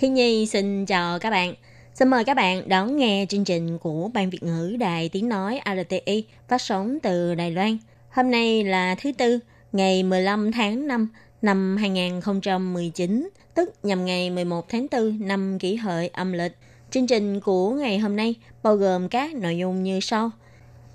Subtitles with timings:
[0.00, 1.54] Khi Nhi xin chào các bạn.
[1.94, 5.60] Xin mời các bạn đón nghe chương trình của Ban Việt ngữ Đài Tiếng Nói
[5.66, 7.78] RTI phát sóng từ Đài Loan.
[8.10, 9.38] Hôm nay là thứ Tư,
[9.72, 11.08] ngày 15 tháng 5
[11.42, 16.56] năm 2019, tức nhằm ngày 11 tháng 4 năm kỷ hợi âm lịch.
[16.90, 20.30] Chương trình của ngày hôm nay bao gồm các nội dung như sau.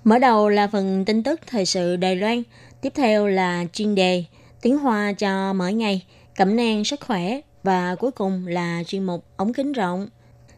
[0.04, 2.42] Mở đầu là phần tin tức thời sự Đài Loan,
[2.80, 4.24] tiếp theo là chuyên đề
[4.62, 6.02] tiếng Hoa cho mỗi ngày,
[6.36, 10.08] cẩm nang sức khỏe và cuối cùng là chuyên mục ống kính rộng.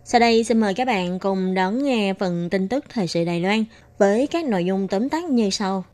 [0.04, 3.40] Sau đây xin mời các bạn cùng đón nghe phần tin tức thời sự Đài
[3.40, 3.64] Loan
[3.98, 5.84] với các nội dung tóm tắt như sau.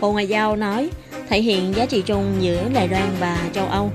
[0.00, 0.90] Bộ Ngoại giao nói
[1.28, 3.90] thể hiện giá trị chung giữa Đài Loan và châu Âu.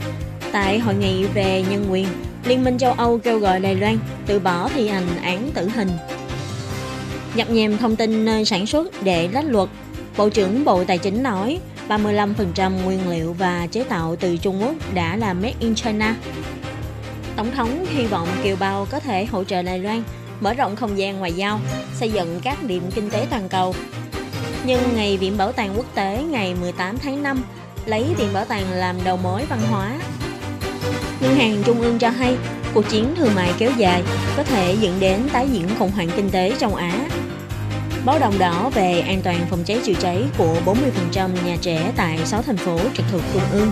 [0.52, 2.08] Tại hội nghị về nhân quyền,
[2.46, 5.90] Liên minh châu Âu kêu gọi Đài Loan từ bỏ thi hành án tử hình.
[7.36, 9.70] Nhập nhèm thông tin nơi sản xuất để lách luật,
[10.18, 14.76] Bộ trưởng Bộ Tài chính nói 35% nguyên liệu và chế tạo từ Trung Quốc
[14.94, 16.16] đã là made in China.
[17.36, 20.04] Tổng thống hy vọng kiều bào có thể hỗ trợ Đài Loan
[20.40, 21.60] mở rộng không gian ngoại giao,
[22.00, 23.76] xây dựng các điểm kinh tế toàn cầu.
[24.66, 27.42] Nhưng ngày Viện Bảo tàng Quốc tế ngày 18 tháng 5
[27.86, 29.92] lấy Viện Bảo tàng làm đầu mối văn hóa.
[31.22, 32.38] Ngân hàng Trung ương cho hay
[32.74, 34.04] cuộc chiến thương mại kéo dài
[34.38, 37.08] có thể dẫn đến tái diễn khủng hoảng kinh tế trong Á.
[38.08, 42.18] Báo động đỏ về an toàn phòng cháy chữa cháy của 40% nhà trẻ tại
[42.26, 43.72] 6 thành phố trực thuộc Trung ương.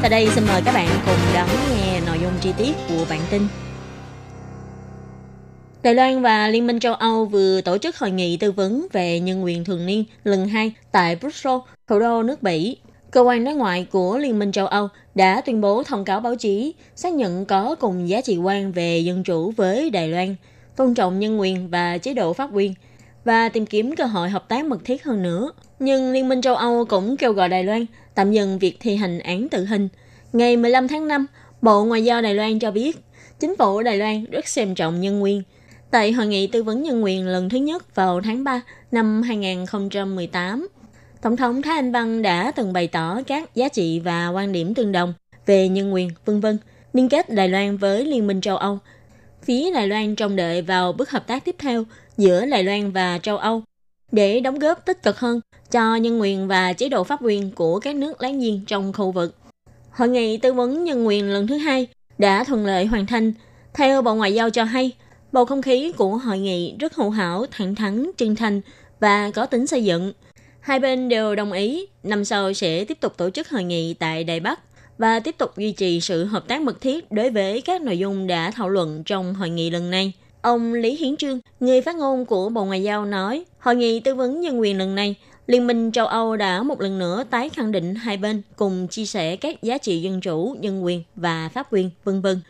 [0.00, 3.20] Tại đây xin mời các bạn cùng đón nghe nội dung chi tiết của bản
[3.30, 3.42] tin.
[5.82, 9.20] Đài Loan và Liên minh châu Âu vừa tổ chức hội nghị tư vấn về
[9.20, 12.76] nhân quyền thường niên lần 2 tại Brussels, thủ đô nước Bỉ.
[13.10, 16.34] Cơ quan đối ngoại của Liên minh châu Âu đã tuyên bố thông cáo báo
[16.34, 20.34] chí xác nhận có cùng giá trị quan về dân chủ với Đài Loan,
[20.76, 22.74] tôn trọng nhân quyền và chế độ pháp quyền
[23.24, 25.52] và tìm kiếm cơ hội hợp tác mật thiết hơn nữa.
[25.78, 29.18] Nhưng Liên minh châu Âu cũng kêu gọi Đài Loan tạm dừng việc thi hành
[29.18, 29.88] án tử hình.
[30.32, 31.26] Ngày 15 tháng 5,
[31.62, 32.98] Bộ Ngoại giao Đài Loan cho biết,
[33.40, 35.42] chính phủ Đài Loan rất xem trọng nhân quyền.
[35.90, 38.60] Tại hội nghị tư vấn nhân quyền lần thứ nhất vào tháng 3
[38.92, 40.68] năm 2018,
[41.22, 44.74] Tổng thống Thái Anh Văn đã từng bày tỏ các giá trị và quan điểm
[44.74, 45.14] tương đồng
[45.46, 46.58] về nhân quyền, vân vân,
[46.92, 48.78] liên kết Đài Loan với Liên minh châu Âu.
[49.42, 51.84] Phía Đài Loan trông đợi vào bước hợp tác tiếp theo
[52.18, 53.62] giữa Đài Loan và châu Âu
[54.12, 55.40] để đóng góp tích cực hơn
[55.70, 59.12] cho nhân quyền và chế độ pháp quyền của các nước láng giềng trong khu
[59.12, 59.36] vực.
[59.90, 61.86] Hội nghị tư vấn nhân quyền lần thứ hai
[62.18, 63.32] đã thuận lợi hoàn thành.
[63.74, 64.92] Theo Bộ Ngoại giao cho hay,
[65.32, 68.60] bầu không khí của hội nghị rất hữu hảo, thẳng thắn, chân thành
[69.00, 70.12] và có tính xây dựng.
[70.60, 74.24] Hai bên đều đồng ý năm sau sẽ tiếp tục tổ chức hội nghị tại
[74.24, 74.60] Đài Bắc
[74.98, 78.26] và tiếp tục duy trì sự hợp tác mật thiết đối với các nội dung
[78.26, 80.12] đã thảo luận trong hội nghị lần này.
[80.42, 84.14] Ông Lý Hiến Trương, người phát ngôn của Bộ Ngoại giao nói, hội nghị tư
[84.14, 85.14] vấn nhân quyền lần này,
[85.46, 89.04] Liên minh châu Âu đã một lần nữa tái khẳng định hai bên cùng chia
[89.04, 92.40] sẻ các giá trị dân chủ, nhân quyền và pháp quyền, vân vân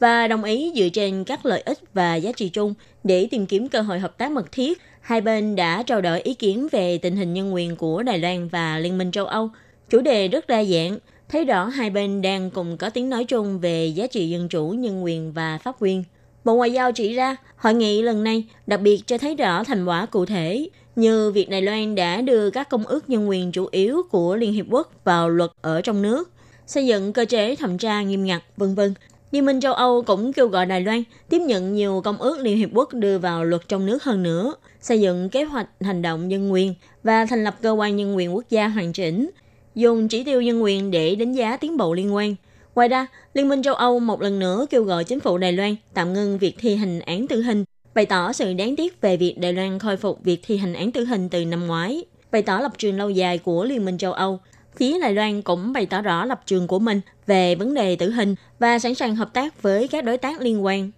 [0.00, 2.74] và đồng ý dựa trên các lợi ích và giá trị chung
[3.04, 4.78] để tìm kiếm cơ hội hợp tác mật thiết.
[5.00, 8.48] Hai bên đã trao đổi ý kiến về tình hình nhân quyền của Đài Loan
[8.48, 9.50] và Liên minh châu Âu.
[9.90, 10.98] Chủ đề rất đa dạng,
[11.28, 14.68] thấy rõ hai bên đang cùng có tiếng nói chung về giá trị dân chủ,
[14.68, 16.04] nhân quyền và pháp quyền.
[16.44, 19.84] Bộ Ngoại giao chỉ ra, hội nghị lần này đặc biệt cho thấy rõ thành
[19.84, 23.68] quả cụ thể, như việc Đài Loan đã đưa các công ước nhân quyền chủ
[23.70, 26.30] yếu của Liên Hiệp Quốc vào luật ở trong nước,
[26.66, 28.94] xây dựng cơ chế thẩm tra nghiêm ngặt, vân vân.
[29.30, 32.56] Liên minh châu Âu cũng kêu gọi Đài Loan tiếp nhận nhiều công ước Liên
[32.58, 36.28] Hiệp Quốc đưa vào luật trong nước hơn nữa, xây dựng kế hoạch hành động
[36.28, 39.30] nhân quyền và thành lập cơ quan nhân quyền quốc gia hoàn chỉnh,
[39.74, 42.34] dùng chỉ tiêu nhân quyền để đánh giá tiến bộ liên quan–
[42.74, 45.76] Ngoài ra, Liên minh châu Âu một lần nữa kêu gọi chính phủ Đài Loan
[45.94, 47.64] tạm ngưng việc thi hành án tử hình,
[47.94, 50.92] bày tỏ sự đáng tiếc về việc Đài Loan khôi phục việc thi hành án
[50.92, 54.12] tử hình từ năm ngoái, bày tỏ lập trường lâu dài của Liên minh châu
[54.12, 54.40] Âu.
[54.76, 58.10] Phía Đài Loan cũng bày tỏ rõ lập trường của mình về vấn đề tử
[58.10, 60.90] hình và sẵn sàng hợp tác với các đối tác liên quan.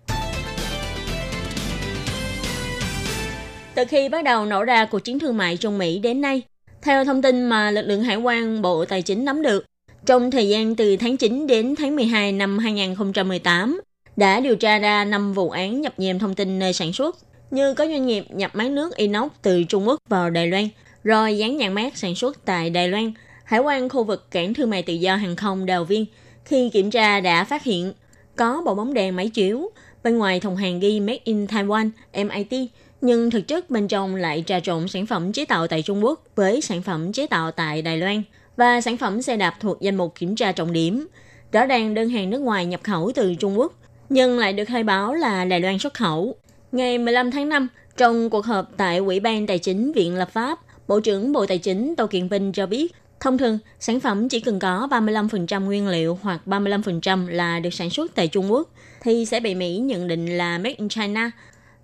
[3.75, 6.43] Từ khi bắt đầu nổ ra cuộc chiến thương mại Trung Mỹ đến nay,
[6.83, 9.65] theo thông tin mà lực lượng hải quan Bộ Tài chính nắm được,
[10.07, 13.81] trong thời gian từ tháng 9 đến tháng 12 năm 2018,
[14.17, 17.17] đã điều tra ra 5 vụ án nhập nhèm thông tin nơi sản xuất,
[17.51, 20.69] như có doanh nghiệp nhập máy nước inox từ Trung Quốc vào Đài Loan,
[21.05, 23.13] rồi dán nhãn mát sản xuất tại Đài Loan.
[23.45, 26.07] Hải quan khu vực cảng thương mại tự do hàng không Đào Viên
[26.45, 27.93] khi kiểm tra đã phát hiện
[28.37, 29.71] có bộ bóng đèn máy chiếu,
[30.03, 32.71] bên ngoài thùng hàng ghi Made in Taiwan, MIT,
[33.01, 36.25] nhưng thực chất bên trong lại trà trộn sản phẩm chế tạo tại Trung Quốc
[36.37, 38.23] với sản phẩm chế tạo tại Đài Loan
[38.57, 41.07] và sản phẩm xe đạp thuộc danh mục kiểm tra trọng điểm.
[41.53, 43.73] Rõ ràng đơn hàng nước ngoài nhập khẩu từ Trung Quốc,
[44.09, 46.35] nhưng lại được khai báo là Đài Loan xuất khẩu.
[46.73, 50.59] Ngày 15 tháng 5, trong cuộc họp tại Ủy ban Tài chính Viện Lập pháp,
[50.89, 54.41] Bộ trưởng Bộ Tài chính Tô Kiện Vinh cho biết, thông thường sản phẩm chỉ
[54.41, 58.69] cần có 35% nguyên liệu hoặc 35% là được sản xuất tại Trung Quốc
[59.03, 61.31] thì sẽ bị Mỹ nhận định là made in China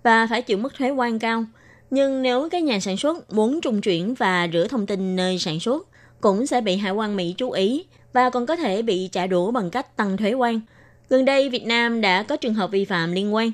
[0.03, 1.45] và phải chịu mức thuế quan cao.
[1.89, 5.59] Nhưng nếu các nhà sản xuất muốn trung chuyển và rửa thông tin nơi sản
[5.59, 5.87] xuất,
[6.21, 9.51] cũng sẽ bị hải quan Mỹ chú ý và còn có thể bị trả đũa
[9.51, 10.61] bằng cách tăng thuế quan.
[11.09, 13.51] Gần đây, Việt Nam đã có trường hợp vi phạm liên quan.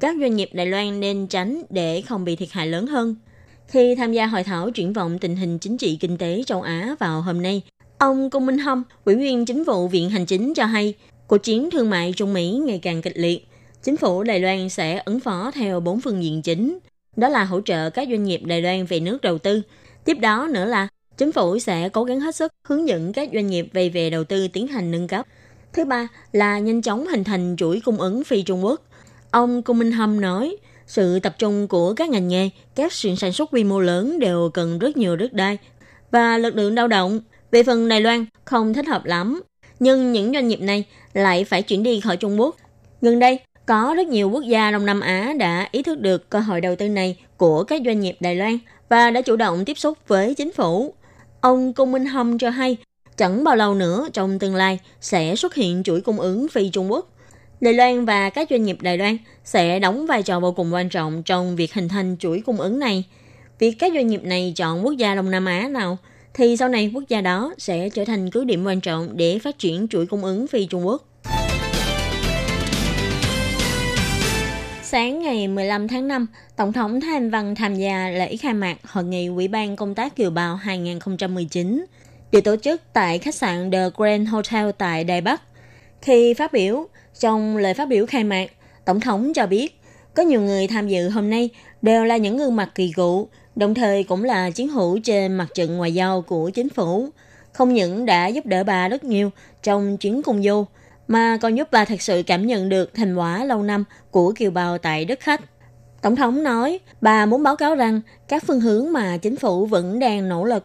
[0.00, 3.14] Các doanh nghiệp Đài Loan nên tránh để không bị thiệt hại lớn hơn.
[3.66, 6.94] Khi tham gia hội thảo triển vọng tình hình chính trị kinh tế châu Á
[6.98, 7.62] vào hôm nay,
[7.98, 10.94] ông Công Minh Hâm, ủy viên chính vụ Viện Hành Chính cho hay,
[11.26, 13.46] cuộc chiến thương mại Trung Mỹ ngày càng kịch liệt.
[13.82, 16.78] Chính phủ Đài Loan sẽ ứng phó theo bốn phương diện chính.
[17.16, 19.62] Đó là hỗ trợ các doanh nghiệp Đài Loan về nước đầu tư.
[20.04, 20.88] Tiếp đó nữa là
[21.20, 24.24] chính phủ sẽ cố gắng hết sức hướng dẫn các doanh nghiệp về về đầu
[24.24, 25.26] tư tiến hành nâng cấp.
[25.72, 28.80] Thứ ba là nhanh chóng hình thành chuỗi cung ứng phi Trung Quốc.
[29.30, 30.56] Ông Cung Minh Hâm nói,
[30.86, 34.50] sự tập trung của các ngành nghề, các sự sản xuất quy mô lớn đều
[34.54, 35.58] cần rất nhiều đất đai
[36.10, 37.20] và lực lượng lao động.
[37.50, 39.42] Về phần Đài Loan không thích hợp lắm,
[39.78, 42.56] nhưng những doanh nghiệp này lại phải chuyển đi khỏi Trung Quốc.
[43.00, 46.40] Gần đây, có rất nhiều quốc gia Đông Nam Á đã ý thức được cơ
[46.40, 48.58] hội đầu tư này của các doanh nghiệp Đài Loan
[48.88, 50.94] và đã chủ động tiếp xúc với chính phủ.
[51.40, 52.76] Ông Cung Minh Hâm cho hay,
[53.16, 56.92] chẳng bao lâu nữa trong tương lai sẽ xuất hiện chuỗi cung ứng phi Trung
[56.92, 57.12] Quốc.
[57.60, 60.88] Đài Loan và các doanh nghiệp Đài Loan sẽ đóng vai trò vô cùng quan
[60.88, 63.04] trọng trong việc hình thành chuỗi cung ứng này.
[63.58, 65.98] Việc các doanh nghiệp này chọn quốc gia Đông Nam Á nào
[66.34, 69.58] thì sau này quốc gia đó sẽ trở thành cứ điểm quan trọng để phát
[69.58, 71.09] triển chuỗi cung ứng phi Trung Quốc.
[74.90, 76.26] Sáng ngày 15 tháng 5,
[76.56, 80.16] Tổng thống Thanh Văn tham gia lễ khai mạc Hội nghị Ủy ban Công tác
[80.16, 81.84] Kiều bào 2019,
[82.32, 85.42] được tổ chức tại khách sạn The Grand Hotel tại Đài Bắc.
[86.02, 86.86] Khi phát biểu,
[87.20, 88.50] trong lời phát biểu khai mạc,
[88.84, 89.80] Tổng thống cho biết,
[90.14, 91.50] có nhiều người tham dự hôm nay
[91.82, 95.46] đều là những gương mặt kỳ cựu, đồng thời cũng là chiến hữu trên mặt
[95.54, 97.08] trận ngoại giao của chính phủ.
[97.52, 99.30] Không những đã giúp đỡ bà rất nhiều
[99.62, 100.64] trong chuyến công du,
[101.10, 104.50] mà còn giúp bà thật sự cảm nhận được thành quả lâu năm của kiều
[104.50, 105.40] bào tại đất khách.
[106.02, 109.98] Tổng thống nói, bà muốn báo cáo rằng các phương hướng mà chính phủ vẫn
[109.98, 110.64] đang nỗ lực.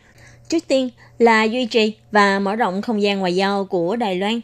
[0.50, 0.90] Trước tiên
[1.20, 4.42] là duy trì và mở rộng không gian ngoại giao của Đài Loan.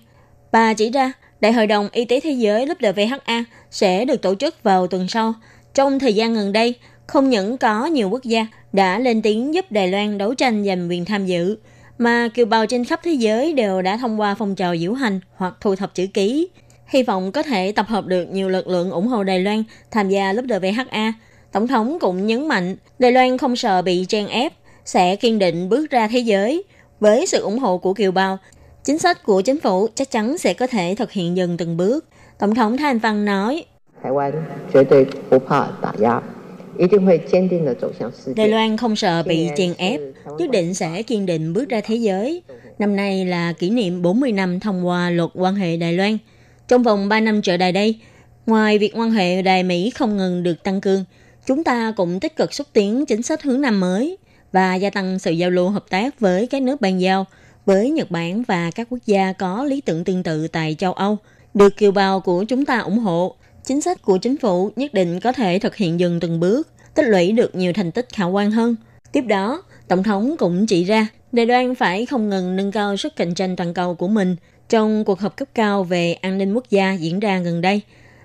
[0.51, 1.11] Bà chỉ ra,
[1.41, 5.33] Đại hội đồng Y tế Thế giới WHA sẽ được tổ chức vào tuần sau.
[5.73, 6.75] Trong thời gian gần đây,
[7.07, 10.89] không những có nhiều quốc gia đã lên tiếng giúp Đài Loan đấu tranh giành
[10.89, 11.57] quyền tham dự,
[12.01, 15.19] mà kiều bào trên khắp thế giới đều đã thông qua phong trào diễu hành
[15.35, 16.47] hoặc thu thập chữ ký.
[16.87, 20.09] Hy vọng có thể tập hợp được nhiều lực lượng ủng hộ Đài Loan tham
[20.09, 21.13] gia Lớp DVHA.
[21.51, 24.53] Tổng thống cũng nhấn mạnh Đài Loan không sợ bị chen ép,
[24.85, 26.63] sẽ kiên định bước ra thế giới.
[26.99, 28.37] Với sự ủng hộ của kiều bào,
[28.83, 32.05] chính sách của chính phủ chắc chắn sẽ có thể thực hiện dần từng bước.
[32.39, 33.65] Tổng thống Thanh Văn nói,
[34.03, 34.13] Đài
[35.97, 36.23] Loan
[38.77, 39.99] không sợ bị chèn ép,
[40.37, 42.41] nhất định sẽ kiên định bước ra thế giới.
[42.79, 46.17] Năm nay là kỷ niệm 40 năm thông qua luật quan hệ Đài Loan.
[46.67, 47.99] Trong vòng 3 năm trở lại đây,
[48.45, 51.03] ngoài việc quan hệ Đài Mỹ không ngừng được tăng cường,
[51.47, 54.17] chúng ta cũng tích cực xúc tiến chính sách hướng Nam mới
[54.51, 57.25] và gia tăng sự giao lưu hợp tác với các nước ban giao,
[57.65, 61.17] với Nhật Bản và các quốc gia có lý tưởng tương tự tại châu Âu,
[61.53, 65.19] được kiều bào của chúng ta ủng hộ chính sách của chính phủ nhất định
[65.19, 68.51] có thể thực hiện dần từng bước, tích lũy được nhiều thành tích khả quan
[68.51, 68.75] hơn.
[69.11, 73.15] Tiếp đó, Tổng thống cũng chỉ ra, Đài Loan phải không ngừng nâng cao sức
[73.15, 74.35] cạnh tranh toàn cầu của mình
[74.69, 77.81] trong cuộc họp cấp cao về an ninh quốc gia diễn ra gần đây.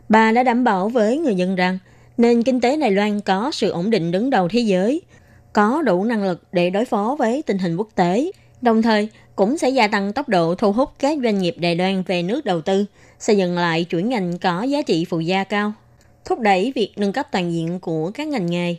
[0.09, 1.78] Bà đã đảm bảo với người dân rằng
[2.19, 5.02] nền kinh tế Đài Loan có sự ổn định đứng đầu thế giới,
[5.52, 8.31] có đủ năng lực để đối phó với tình hình quốc tế,
[8.62, 12.02] đồng thời cũng sẽ gia tăng tốc độ thu hút các doanh nghiệp Đài Loan
[12.02, 12.85] về nước đầu tư,
[13.19, 15.73] xây dựng lại chuỗi ngành có giá trị phụ gia cao,
[16.25, 18.77] thúc đẩy việc nâng cấp toàn diện của các ngành nghề.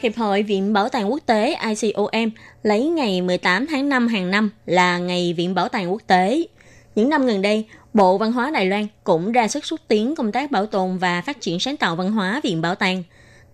[0.00, 2.30] Hiệp hội Viện Bảo tàng Quốc tế ICOM
[2.62, 6.46] lấy ngày 18 tháng 5 hàng năm là ngày Viện Bảo tàng Quốc tế.
[6.94, 7.64] Những năm gần đây,
[7.94, 11.22] Bộ Văn hóa Đài Loan cũng ra sức xúc tiến công tác bảo tồn và
[11.22, 13.02] phát triển sáng tạo văn hóa Viện Bảo tàng.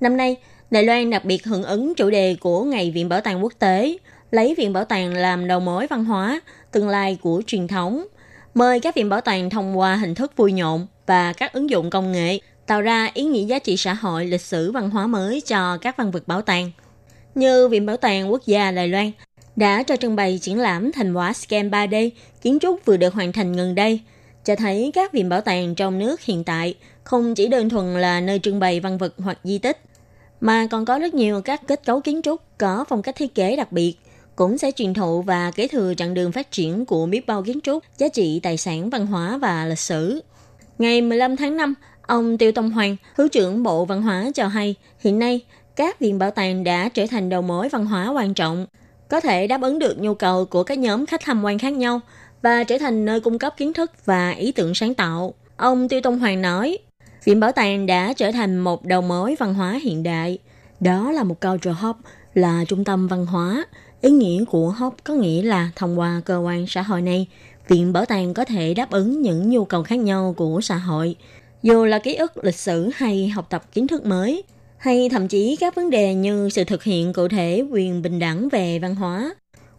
[0.01, 0.37] Năm nay,
[0.71, 3.97] Đài Loan đặc biệt hưởng ứng chủ đề của Ngày Viện Bảo tàng Quốc tế,
[4.33, 8.05] lấy Viện Bảo tàng làm đầu mối văn hóa, tương lai của truyền thống.
[8.55, 11.91] Mời các viện bảo tàng thông qua hình thức vui nhộn và các ứng dụng
[11.91, 15.41] công nghệ tạo ra ý nghĩa giá trị xã hội, lịch sử văn hóa mới
[15.41, 16.71] cho các văn vật bảo tàng.
[17.35, 19.11] Như Viện Bảo tàng Quốc gia Đài Loan
[19.57, 22.11] đã cho trưng bày triển lãm thành quả scan 3D
[22.43, 24.01] kiến trúc vừa được hoàn thành gần đây,
[24.45, 26.75] cho thấy các viện bảo tàng trong nước hiện tại
[27.05, 29.81] không chỉ đơn thuần là nơi trưng bày văn vật hoặc di tích,
[30.41, 33.57] mà còn có rất nhiều các kết cấu kiến trúc có phong cách thiết kế
[33.57, 33.95] đặc biệt,
[34.37, 37.61] cũng sẽ truyền thụ và kế thừa chặng đường phát triển của biết bao kiến
[37.61, 40.23] trúc, giá trị tài sản văn hóa và lịch sử.
[40.79, 44.75] Ngày 15 tháng 5, ông Tiêu Tông Hoàng, Thứ trưởng Bộ Văn hóa cho hay,
[44.99, 45.41] hiện nay
[45.77, 48.67] các viện bảo tàng đã trở thành đầu mối văn hóa quan trọng,
[49.09, 52.01] có thể đáp ứng được nhu cầu của các nhóm khách tham quan khác nhau
[52.43, 55.35] và trở thành nơi cung cấp kiến thức và ý tưởng sáng tạo.
[55.57, 56.79] Ông Tiêu Tông Hoàng nói,
[57.25, 60.39] Viện Bảo tàng đã trở thành một đầu mối văn hóa hiện đại.
[60.81, 61.97] Đó là một culture hub,
[62.35, 63.65] là trung tâm văn hóa.
[64.03, 67.27] Ý nghĩa của HOP có nghĩa là thông qua cơ quan xã hội này,
[67.69, 71.17] Viện Bảo tàng có thể đáp ứng những nhu cầu khác nhau của xã hội,
[71.63, 74.43] dù là ký ức lịch sử hay học tập kiến thức mới,
[74.77, 78.49] hay thậm chí các vấn đề như sự thực hiện cụ thể quyền bình đẳng
[78.49, 79.35] về văn hóa,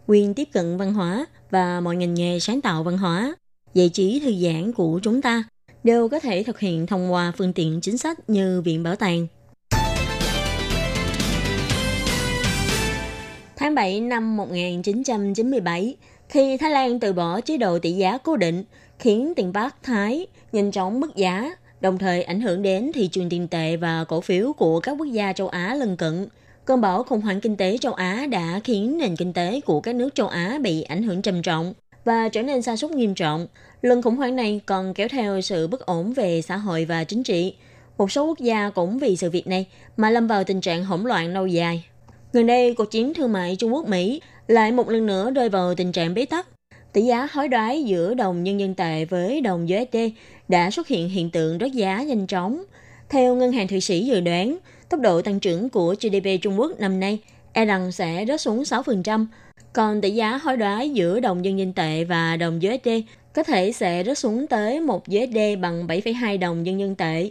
[0.06, 3.34] quyền tiếp cận văn hóa và mọi ngành nghề sáng tạo văn hóa,
[3.74, 5.44] giải trí thư giãn của chúng ta
[5.84, 9.26] đều có thể thực hiện thông qua phương tiện chính sách như Viện Bảo tàng.
[13.56, 15.96] Tháng 7 năm 1997,
[16.28, 18.64] khi Thái Lan từ bỏ chế độ tỷ giá cố định,
[18.98, 23.28] khiến tiền bạc Thái nhanh chóng mất giá, đồng thời ảnh hưởng đến thị trường
[23.28, 26.26] tiền tệ và cổ phiếu của các quốc gia châu Á lân cận.
[26.64, 29.94] Cơn bão khủng hoảng kinh tế châu Á đã khiến nền kinh tế của các
[29.94, 33.46] nước châu Á bị ảnh hưởng trầm trọng và trở nên sa sút nghiêm trọng.
[33.82, 37.22] Lần khủng hoảng này còn kéo theo sự bất ổn về xã hội và chính
[37.22, 37.54] trị.
[37.98, 41.02] Một số quốc gia cũng vì sự việc này mà lâm vào tình trạng hỗn
[41.02, 41.84] loạn lâu dài.
[42.34, 45.92] Gần đây, cuộc chiến thương mại Trung Quốc-Mỹ lại một lần nữa rơi vào tình
[45.92, 46.46] trạng bế tắc.
[46.92, 49.96] Tỷ giá hối đoái giữa đồng nhân dân tệ với đồng USD
[50.48, 52.62] đã xuất hiện hiện tượng rớt giá nhanh chóng.
[53.08, 54.56] Theo Ngân hàng Thụy Sĩ dự đoán,
[54.90, 57.18] tốc độ tăng trưởng của GDP Trung Quốc năm nay
[57.52, 59.26] e rằng sẽ rớt xuống 6%,
[59.72, 62.88] còn tỷ giá hối đoái giữa đồng nhân dân tệ và đồng USD
[63.34, 67.30] có thể sẽ rớt xuống tới 1 USD bằng 7,2 đồng nhân dân tệ.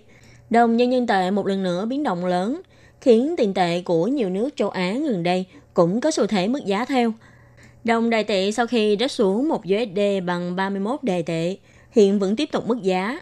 [0.50, 2.62] Đồng nhân dân tệ một lần nữa biến động lớn,
[3.03, 6.65] khiến tiền tệ của nhiều nước châu Á gần đây cũng có xu thế mất
[6.65, 7.13] giá theo.
[7.83, 11.57] Đồng đại tệ sau khi rớt xuống 1 USD bằng 31 đại tệ,
[11.91, 13.19] hiện vẫn tiếp tục mất giá.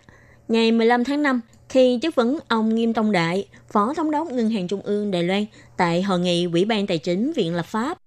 [0.47, 4.49] Ngày 15 tháng 5, khi chất vấn ông Nghiêm Tông Đại, Phó Thống đốc Ngân
[4.49, 5.45] hàng Trung ương Đài Loan
[5.77, 7.97] tại hội nghị Ủy ban Tài chính Viện Lập pháp,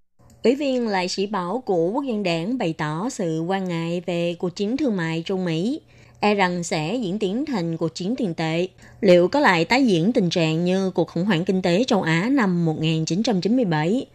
[0.43, 4.35] Ủy viên Lại Sĩ Bảo của Quốc dân đảng bày tỏ sự quan ngại về
[4.39, 5.81] cuộc chiến thương mại Trung Mỹ,
[6.25, 8.67] e rằng sẽ diễn tiến thành cuộc chiến tiền tệ.
[9.01, 12.29] Liệu có lại tái diễn tình trạng như cuộc khủng hoảng kinh tế châu Á
[12.31, 14.05] năm 1997?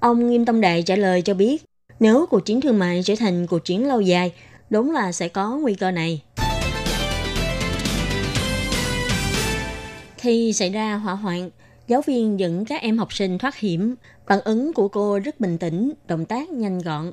[0.00, 1.64] Ông Nghiêm Tông Đại trả lời cho biết,
[2.00, 4.32] nếu cuộc chiến thương mại trở thành cuộc chiến lâu dài,
[4.70, 6.22] đúng là sẽ có nguy cơ này.
[10.16, 11.50] Khi xảy ra hỏa hoạn,
[11.88, 13.94] giáo viên dẫn các em học sinh thoát hiểm.
[14.26, 17.12] Phản ứng của cô rất bình tĩnh, động tác nhanh gọn.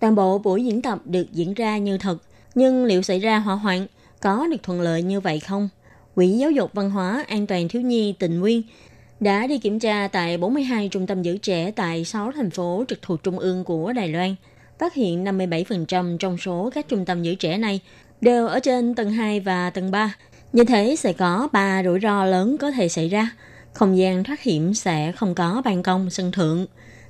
[0.00, 2.18] Toàn bộ buổi diễn tập được diễn ra như thật,
[2.54, 3.86] nhưng liệu xảy ra hỏa hoạn
[4.20, 5.68] có được thuận lợi như vậy không?
[6.14, 8.62] Quỹ Giáo dục Văn hóa An toàn Thiếu nhi Tình Nguyên
[9.20, 13.02] đã đi kiểm tra tại 42 trung tâm giữ trẻ tại 6 thành phố trực
[13.02, 14.34] thuộc trung ương của Đài Loan,
[14.78, 17.80] phát hiện 57% trong số các trung tâm giữ trẻ này
[18.20, 20.14] đều ở trên tầng 2 và tầng 3.
[20.52, 23.30] Như thế sẽ có 3 rủi ro lớn có thể xảy ra.
[23.72, 26.66] Không gian thoát hiểm sẽ không có ban công, sân thượng.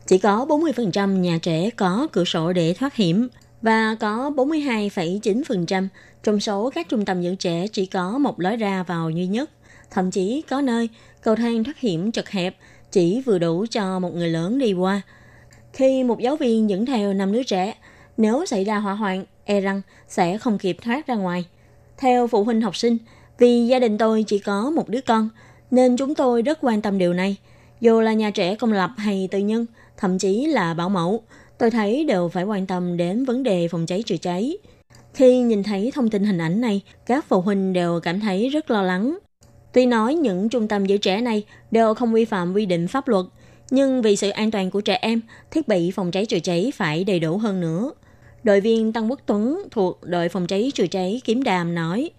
[0.06, 3.28] Chỉ có 40% nhà trẻ có cửa sổ để thoát hiểm
[3.62, 5.88] và có 42,9%
[6.26, 9.50] trong số các trung tâm dưỡng trẻ chỉ có một lối ra vào duy nhất.
[9.90, 10.88] Thậm chí có nơi
[11.22, 12.56] cầu thang thoát hiểm chật hẹp
[12.90, 15.02] chỉ vừa đủ cho một người lớn đi qua.
[15.72, 17.74] Khi một giáo viên dẫn theo năm đứa trẻ,
[18.16, 21.44] nếu xảy ra hỏa hoạn, e rằng sẽ không kịp thoát ra ngoài.
[21.98, 22.98] Theo phụ huynh học sinh,
[23.38, 25.28] vì gia đình tôi chỉ có một đứa con,
[25.70, 27.36] nên chúng tôi rất quan tâm điều này.
[27.80, 29.66] Dù là nhà trẻ công lập hay tư nhân,
[29.96, 31.22] thậm chí là bảo mẫu,
[31.58, 34.56] tôi thấy đều phải quan tâm đến vấn đề phòng cháy chữa cháy.
[35.16, 38.70] Khi nhìn thấy thông tin hình ảnh này, các phụ huynh đều cảm thấy rất
[38.70, 39.18] lo lắng.
[39.72, 43.08] Tuy nói những trung tâm giữ trẻ này đều không vi phạm quy định pháp
[43.08, 43.26] luật,
[43.70, 45.20] nhưng vì sự an toàn của trẻ em,
[45.50, 47.92] thiết bị phòng cháy chữa cháy phải đầy đủ hơn nữa.
[48.42, 52.10] Đội viên Tăng Quốc Tuấn thuộc đội phòng cháy chữa cháy Kiếm Đàm nói,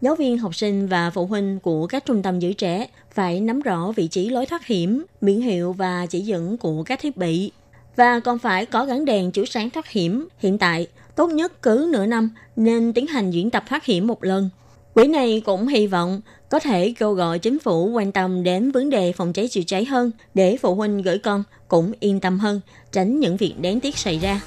[0.00, 3.60] giáo viên, học sinh và phụ huynh của các trung tâm giữ trẻ phải nắm
[3.60, 7.52] rõ vị trí lối thoát hiểm, biển hiệu và chỉ dẫn của các thiết bị.
[7.96, 10.28] Và còn phải có gắn đèn chiếu sáng thoát hiểm.
[10.38, 14.24] Hiện tại, tốt nhất cứ nửa năm nên tiến hành diễn tập thoát hiểm một
[14.24, 14.50] lần.
[14.94, 18.90] Quỹ này cũng hy vọng có thể kêu gọi chính phủ quan tâm đến vấn
[18.90, 22.60] đề phòng cháy chữa cháy hơn để phụ huynh gửi con cũng yên tâm hơn,
[22.92, 24.40] tránh những việc đáng tiếc xảy ra.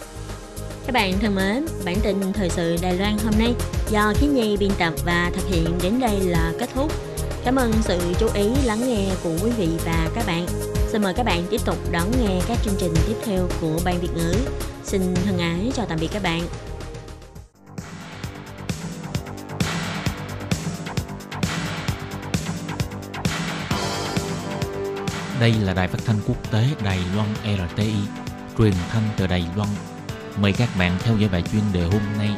[0.85, 3.53] Các bạn thân mến, bản tin thời sự Đài Loan hôm nay
[3.91, 6.91] do Khí Nhi biên tập và thực hiện đến đây là kết thúc.
[7.45, 10.47] Cảm ơn sự chú ý lắng nghe của quý vị và các bạn.
[10.87, 13.99] Xin mời các bạn tiếp tục đón nghe các chương trình tiếp theo của Ban
[13.99, 14.35] Việt ngữ.
[14.83, 16.41] Xin thân ái chào tạm biệt các bạn.
[25.39, 27.93] Đây là đài phát thanh quốc tế Đài Loan RTI,
[28.57, 29.69] truyền thanh từ Đài Loan.
[30.41, 32.29] Mời các bạn theo dõi bài chuyên đề hôm nay.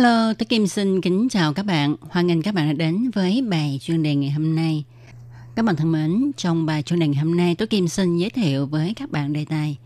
[0.00, 1.96] Hello, tôi Kim xin kính chào các bạn.
[2.00, 4.84] Hoan nghênh các bạn đã đến với bài chuyên đề ngày hôm nay.
[5.54, 8.30] Các bạn thân mến, trong bài chuyên đề ngày hôm nay, tôi Kim xin giới
[8.30, 9.76] thiệu với các bạn đề tài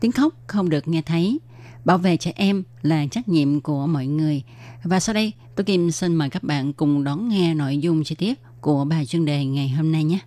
[0.00, 1.38] Tiếng khóc không được nghe thấy.
[1.84, 4.42] Bảo vệ trẻ em là trách nhiệm của mọi người.
[4.84, 8.14] Và sau đây, tôi Kim xin mời các bạn cùng đón nghe nội dung chi
[8.14, 10.18] tiết của bài chuyên đề ngày hôm nay nhé.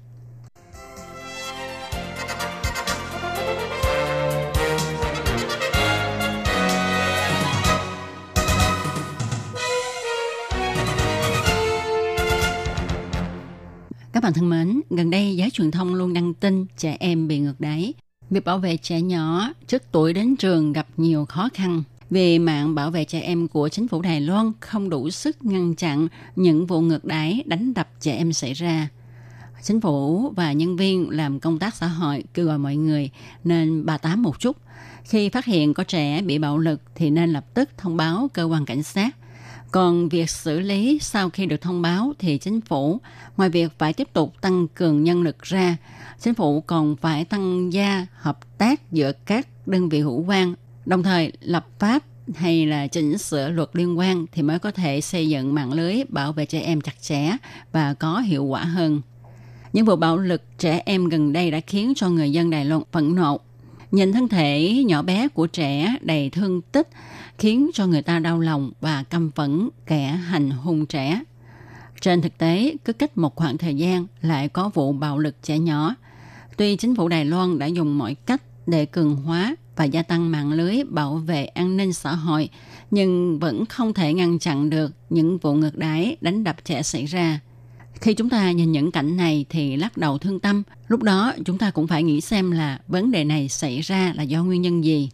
[14.24, 17.40] Các bạn thân mến, gần đây giới truyền thông luôn đăng tin trẻ em bị
[17.40, 17.94] ngược đáy.
[18.30, 22.76] Việc bảo vệ trẻ nhỏ trước tuổi đến trường gặp nhiều khó khăn vì mạng
[22.76, 26.66] bảo vệ trẻ em của chính phủ Đài Loan không đủ sức ngăn chặn những
[26.66, 28.90] vụ ngược đáy đánh đập trẻ em xảy ra.
[29.62, 33.10] Chính phủ và nhân viên làm công tác xã hội kêu gọi mọi người
[33.44, 34.58] nên bà tám một chút.
[35.04, 38.44] Khi phát hiện có trẻ bị bạo lực thì nên lập tức thông báo cơ
[38.44, 39.16] quan cảnh sát
[39.74, 43.00] còn việc xử lý sau khi được thông báo thì chính phủ,
[43.38, 45.78] ngoài việc phải tiếp tục tăng cường nhân lực ra,
[46.20, 50.54] chính phủ còn phải tăng gia hợp tác giữa các đơn vị hữu quan,
[50.86, 52.04] đồng thời lập pháp
[52.36, 56.04] hay là chỉnh sửa luật liên quan thì mới có thể xây dựng mạng lưới
[56.10, 57.32] bảo vệ trẻ em chặt chẽ
[57.72, 59.02] và có hiệu quả hơn.
[59.74, 62.82] Những vụ bạo lực trẻ em gần đây đã khiến cho người dân Đài Loan
[62.92, 63.40] phẫn nộ.
[63.94, 66.90] Nhìn thân thể nhỏ bé của trẻ đầy thương tích
[67.38, 71.24] khiến cho người ta đau lòng và căm phẫn kẻ hành hung trẻ.
[72.02, 75.60] Trên thực tế, cứ cách một khoảng thời gian lại có vụ bạo lực trẻ
[75.60, 75.96] nhỏ.
[76.58, 80.32] Tuy chính phủ Đài Loan đã dùng mọi cách để cường hóa và gia tăng
[80.32, 82.50] mạng lưới bảo vệ an ninh xã hội,
[82.92, 87.06] nhưng vẫn không thể ngăn chặn được những vụ ngược đáy đánh đập trẻ xảy
[87.06, 87.40] ra.
[88.02, 91.58] Khi chúng ta nhìn những cảnh này thì lắc đầu thương tâm, lúc đó chúng
[91.58, 94.84] ta cũng phải nghĩ xem là vấn đề này xảy ra là do nguyên nhân
[94.84, 95.10] gì.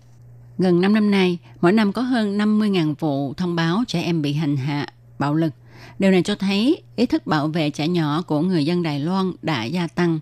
[0.58, 4.34] Gần 5 năm nay, mỗi năm có hơn 50.000 vụ thông báo trẻ em bị
[4.34, 4.88] hành hạ,
[5.20, 5.54] bạo lực.
[6.00, 9.32] Điều này cho thấy ý thức bảo vệ trẻ nhỏ của người dân Đài Loan
[9.42, 10.20] đã gia tăng.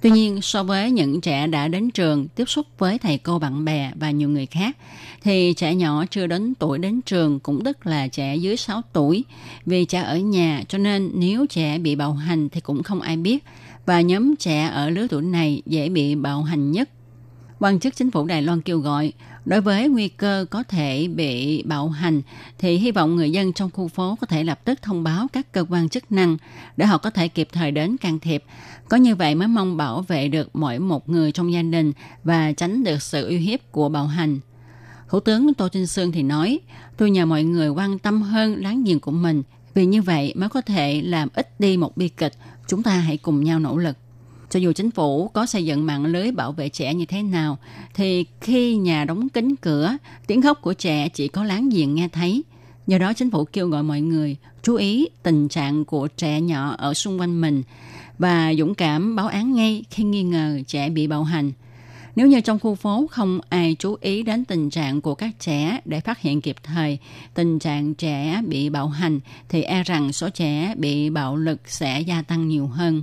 [0.00, 3.64] Tuy nhiên, so với những trẻ đã đến trường, tiếp xúc với thầy cô bạn
[3.64, 4.76] bè và nhiều người khác,
[5.22, 9.24] thì trẻ nhỏ chưa đến tuổi đến trường cũng tức là trẻ dưới 6 tuổi.
[9.66, 13.16] Vì trẻ ở nhà, cho nên nếu trẻ bị bạo hành thì cũng không ai
[13.16, 13.44] biết.
[13.86, 16.90] Và nhóm trẻ ở lứa tuổi này dễ bị bạo hành nhất.
[17.58, 19.12] Quan chức chính phủ Đài Loan kêu gọi
[19.48, 22.22] Đối với nguy cơ có thể bị bạo hành
[22.58, 25.52] thì hy vọng người dân trong khu phố có thể lập tức thông báo các
[25.52, 26.36] cơ quan chức năng
[26.76, 28.44] để họ có thể kịp thời đến can thiệp.
[28.88, 31.92] Có như vậy mới mong bảo vệ được mỗi một người trong gia đình
[32.24, 34.40] và tránh được sự uy hiếp của bạo hành.
[35.08, 36.60] Thủ tướng Tô Trinh Sương thì nói,
[36.96, 39.42] tôi nhờ mọi người quan tâm hơn láng giềng của mình
[39.74, 42.32] vì như vậy mới có thể làm ít đi một bi kịch.
[42.66, 43.96] Chúng ta hãy cùng nhau nỗ lực.
[44.50, 47.58] Cho dù chính phủ có xây dựng mạng lưới bảo vệ trẻ như thế nào,
[47.94, 52.08] thì khi nhà đóng kín cửa, tiếng khóc của trẻ chỉ có láng giềng nghe
[52.08, 52.42] thấy.
[52.86, 56.74] Do đó chính phủ kêu gọi mọi người chú ý tình trạng của trẻ nhỏ
[56.78, 57.62] ở xung quanh mình
[58.18, 61.52] và dũng cảm báo án ngay khi nghi ngờ trẻ bị bạo hành.
[62.16, 65.80] Nếu như trong khu phố không ai chú ý đến tình trạng của các trẻ
[65.84, 66.98] để phát hiện kịp thời
[67.34, 72.00] tình trạng trẻ bị bạo hành thì e rằng số trẻ bị bạo lực sẽ
[72.00, 73.02] gia tăng nhiều hơn.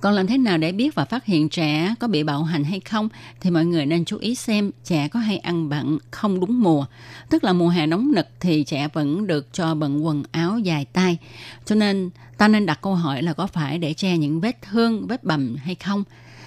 [0.00, 2.80] Còn làm thế nào để biết và phát hiện trẻ có bị bạo hành hay
[2.80, 3.08] không
[3.40, 6.86] thì mọi người nên chú ý xem trẻ có hay ăn bận không đúng mùa.
[7.30, 10.84] Tức là mùa hè nóng nực thì trẻ vẫn được cho bận quần áo dài
[10.84, 11.18] tay.
[11.64, 15.06] Cho nên ta nên đặt câu hỏi là có phải để che những vết thương,
[15.06, 16.04] vết bầm hay không?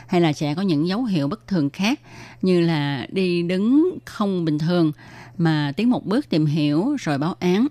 [0.08, 2.00] Hay là trẻ có những dấu hiệu bất thường khác
[2.42, 4.92] như là đi đứng không bình thường
[5.38, 7.68] mà tiến một bước tìm hiểu rồi báo án.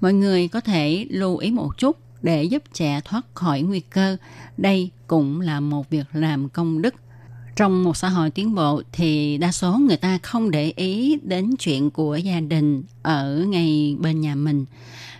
[0.00, 4.16] Mọi người có thể lưu ý một chút để giúp trẻ thoát khỏi nguy cơ.
[4.56, 6.94] Đây cũng là một việc làm công đức.
[7.56, 11.56] Trong một xã hội tiến bộ thì đa số người ta không để ý đến
[11.58, 14.64] chuyện của gia đình ở ngay bên nhà mình.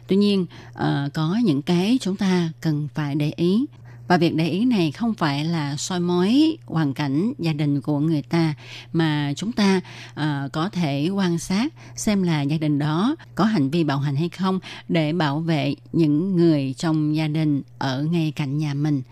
[0.06, 3.64] Tuy nhiên, ờ, có những cái chúng ta cần phải để ý
[4.08, 7.98] và việc để ý này không phải là soi mói hoàn cảnh gia đình của
[7.98, 8.54] người ta
[8.92, 13.70] mà chúng ta uh, có thể quan sát xem là gia đình đó có hành
[13.70, 18.32] vi bạo hành hay không để bảo vệ những người trong gia đình ở ngay
[18.36, 19.02] cạnh nhà mình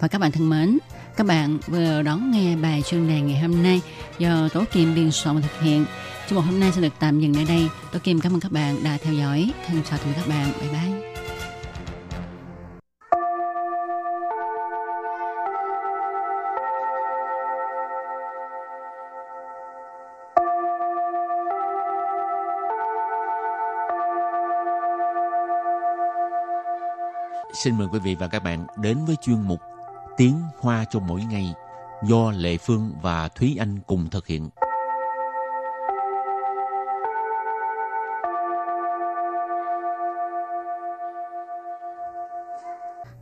[0.00, 0.78] và các bạn thân mến
[1.16, 3.80] Các bạn vừa đón nghe bài chuyên đề ngày hôm nay
[4.18, 5.84] do Tố Kim biên soạn và thực hiện.
[6.28, 7.68] Chương mục hôm nay sẽ được tạm dừng tại đây.
[7.92, 9.52] Tố Kim cảm ơn các bạn đã theo dõi.
[9.66, 10.52] Thân chào tạm biệt các bạn.
[10.60, 11.11] Bye bye.
[27.54, 29.60] Xin mời quý vị và các bạn đến với chuyên mục
[30.16, 31.54] Tiếng Hoa cho mỗi ngày
[32.08, 34.48] do Lệ Phương và Thúy Anh cùng thực hiện.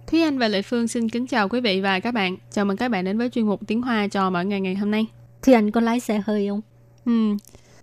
[0.07, 2.37] Thúy Anh và Lệ Phương xin kính chào quý vị và các bạn.
[2.51, 4.91] Chào mừng các bạn đến với chuyên mục Tiếng Hoa cho mỗi ngày ngày hôm
[4.91, 5.07] nay.
[5.43, 6.61] Thì anh có lái xe hơi không?
[7.05, 7.37] Ừ,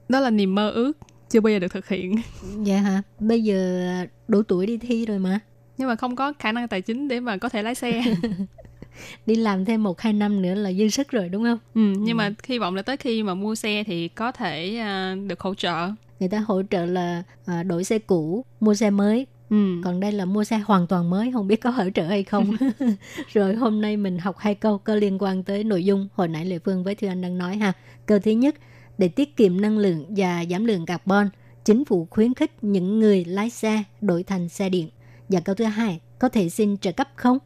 [0.10, 0.98] đó là niềm mơ ước,
[1.30, 2.16] chưa bao giờ được thực hiện.
[2.64, 3.02] Dạ hả?
[3.20, 3.86] Bây giờ
[4.28, 5.40] đủ tuổi đi thi rồi mà.
[5.78, 8.04] Nhưng mà không có khả năng tài chính để mà có thể lái xe.
[9.26, 11.60] Đi làm thêm một hai năm nữa là dư sức rồi đúng không?
[11.74, 15.16] ừ, nhưng mà hy vọng là tới khi mà mua xe thì có thể à,
[15.28, 15.90] được hỗ trợ.
[16.20, 19.28] Người ta hỗ trợ là à, đổi xe cũ, mua xe mới.
[19.50, 19.82] Ừ.
[19.84, 22.56] Còn đây là mua xe hoàn toàn mới, không biết có hỗ trợ hay không.
[23.34, 26.46] rồi hôm nay mình học hai câu có liên quan tới nội dung hồi nãy
[26.46, 27.74] Lệ Phương với Thư Anh đang nói ha.
[28.06, 28.56] Câu thứ nhất,
[28.98, 31.30] để tiết kiệm năng lượng và giảm lượng carbon,
[31.66, 34.90] chính phủ khuyến khích những người lái xe đổi thành xe điện.
[35.29, 37.39] Và câu thứ hai, có thể xin trợ cấp không?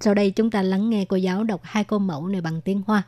[0.00, 2.82] Sau đây chúng ta lắng nghe cô giáo đọc hai câu mẫu này bằng tiếng
[2.86, 3.04] Hoa.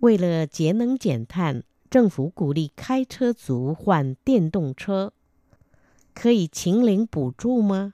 [0.00, 5.12] 为了节能减碳，政府鼓励开车族换电动车，
[6.14, 7.92] 可以请领补助吗？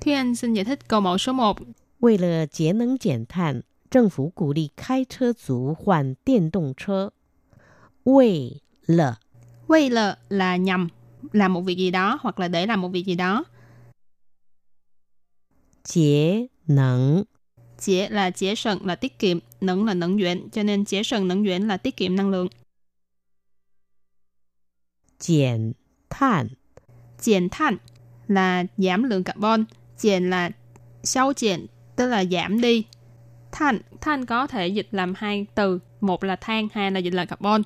[0.00, 1.56] Thúy Anh xin giải thích câu mẫu số 1.
[2.00, 7.12] 为了节能减碳，政府鼓励开车族换电动车。
[8.04, 9.18] 为了
[9.66, 10.88] Quay là là nhằm
[11.32, 13.44] làm một việc gì đó hoặc là để làm một việc gì đó.
[15.84, 17.24] 节能
[17.78, 21.28] Chế là chế sần là tiết kiệm, nâng là nâng duyện, cho nên chế sần
[21.28, 22.48] nâng duyện là tiết kiệm năng lượng.
[25.18, 25.74] 减
[26.10, 26.48] 碳
[27.18, 27.76] 减than
[28.28, 29.64] là giảm lượng carbon,
[29.98, 30.50] 减là
[31.02, 31.66] xáo减,
[31.96, 32.84] tức là giảm đi.
[33.52, 37.24] Than, than có thể dịch làm hai từ, một là than, hai là dịch là
[37.24, 37.62] carbon.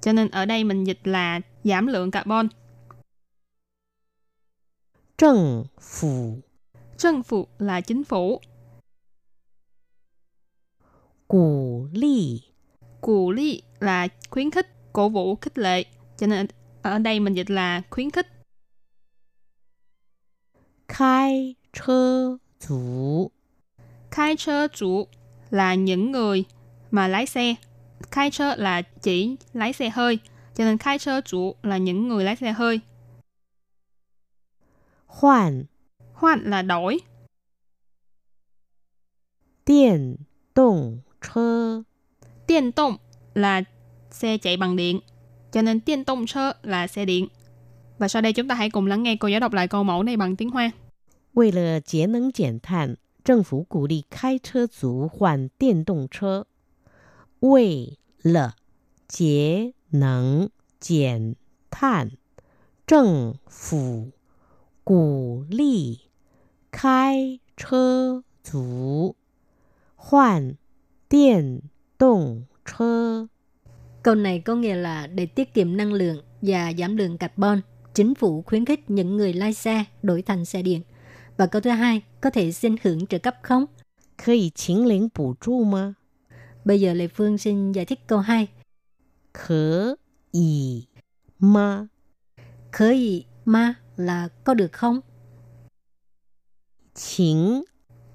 [0.00, 2.48] Cho nên ở đây mình dịch là giảm lượng carbon.
[5.18, 6.42] 政府
[6.97, 8.41] chân phụ là chính phủ.
[11.27, 12.41] Cổ lý
[13.01, 15.85] Cổ lý là khuyến khích, cổ vũ, khích lệ.
[16.17, 16.47] Cho nên
[16.81, 18.27] ở đây mình dịch là khuyến khích.
[20.87, 23.31] Khai chơ chủ
[24.11, 25.07] Khai chơ chủ
[25.49, 26.43] là những người
[26.91, 27.55] mà lái xe.
[28.11, 30.19] Khai chơ là chỉ lái xe hơi.
[30.55, 32.79] Cho nên khai chơ chủ là những người lái xe hơi.
[35.05, 35.63] Hoàn
[36.16, 37.00] Hoan là đổi.
[39.64, 40.18] 电
[40.54, 41.84] 动车。
[42.46, 42.96] Điện động
[43.34, 43.62] là
[44.10, 45.00] xe chạy bằng điện.
[45.52, 47.28] Cho nên điện động chơ là xe điện.
[47.98, 50.02] Và sau đây chúng ta hãy cùng lắng nghe cô giáo đọc lại câu mẫu
[50.02, 50.72] này bằng tiếng Hoa.
[51.34, 56.46] 为了节能减碳，政府鼓励开车族换电动车。
[57.40, 58.54] 为了
[59.08, 61.36] 节能减
[61.70, 62.10] 碳，
[62.86, 64.10] 政府
[64.84, 66.00] 鼓励
[66.70, 69.14] 开车族
[69.96, 70.56] 换
[71.08, 71.62] 电
[71.98, 73.28] 动车。
[74.02, 77.60] Câu này có nghĩa là để tiết kiệm năng lượng và giảm lượng carbon,
[77.94, 80.82] chính phủ khuyến khích những người lái xe đổi thành xe điện.
[81.36, 83.66] Và câu thứ hai, có thể xin hưởng trợ cấp không?
[84.16, 85.96] 可以请领补助吗？
[86.64, 88.48] Bây giờ Lê Phương xin giải thích câu 2.
[89.32, 89.96] 可
[90.32, 90.86] 以
[91.38, 91.88] 吗？
[92.72, 95.00] Khởi ý ma là có được không?
[96.97, 97.63] chính.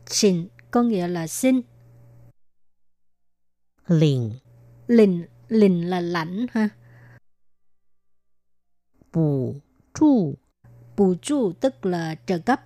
[0.06, 1.60] Chính có nghĩa là xin.
[3.86, 4.32] Lỉnh
[4.86, 6.68] lỉnh lỉnh là lãnh ha.
[9.12, 9.54] Bù
[9.94, 10.34] trụ
[10.96, 12.60] bù trụ tức là trợ cấp.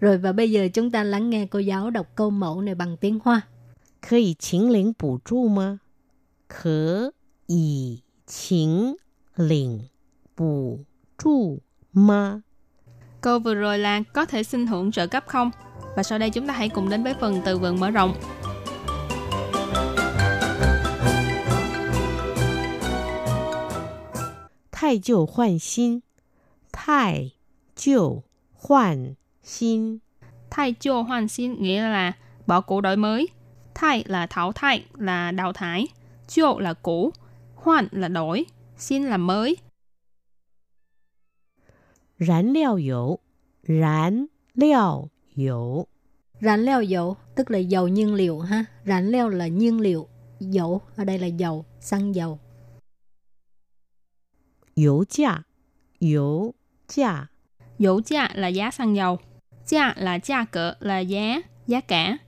[0.00, 2.96] Rồi và bây giờ chúng ta lắng nghe cô giáo đọc câu mẫu này bằng
[2.96, 3.40] tiếng hoa.
[4.00, 5.78] Có thể chính lĩnh bù trụ mà.
[6.48, 7.10] Có
[7.48, 8.96] thể chính
[9.36, 9.80] lĩnh
[10.36, 10.84] bù
[11.18, 11.58] trụ
[11.92, 12.40] mà.
[13.25, 15.51] Câu vừa rồi là có thể xin hưởng trợ cấp không?
[15.95, 18.13] Và sau đây chúng ta hãy cùng đến với phần từ vựng mở rộng.
[24.71, 26.01] 太旧换新，
[26.71, 27.33] 太
[27.75, 30.01] 旧换新，
[30.51, 32.13] Thay chô hoàn xin nghĩa là
[32.47, 33.27] bỏ cũ đổi mới.
[33.73, 35.87] Thay là thảo thay, là đào thải.
[36.27, 37.13] Chô là cũ.
[37.55, 38.45] Hoàn là đổi.
[38.77, 39.57] Xin là mới.
[42.18, 43.18] Rán liao dầu.
[43.68, 45.86] Rán liệu, dầu.
[46.40, 48.64] Rán liao dầu tức là dầu nhiên liệu ha.
[48.86, 50.08] Rán liệu là nhiên liệu.
[50.40, 52.38] Dầu ở đây là dầu, xăng dầu.
[54.76, 55.42] Dầu giá.
[56.00, 56.54] Dầu
[56.88, 57.26] giá.
[57.78, 59.18] Dầu giá là giá xăng dầu.
[59.66, 62.18] Giá là giá cỡ là giá, giá cả.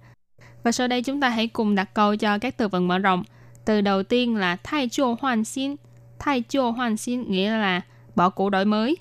[0.62, 3.24] Và sau đây chúng ta hãy cùng đặt câu cho các từ vựng mở rộng.
[3.64, 5.76] Từ đầu tiên là thay chua hoàn xin.
[6.18, 7.80] Thay chua hoàn xin nghĩa là
[8.14, 8.96] bỏ cũ đổi mới.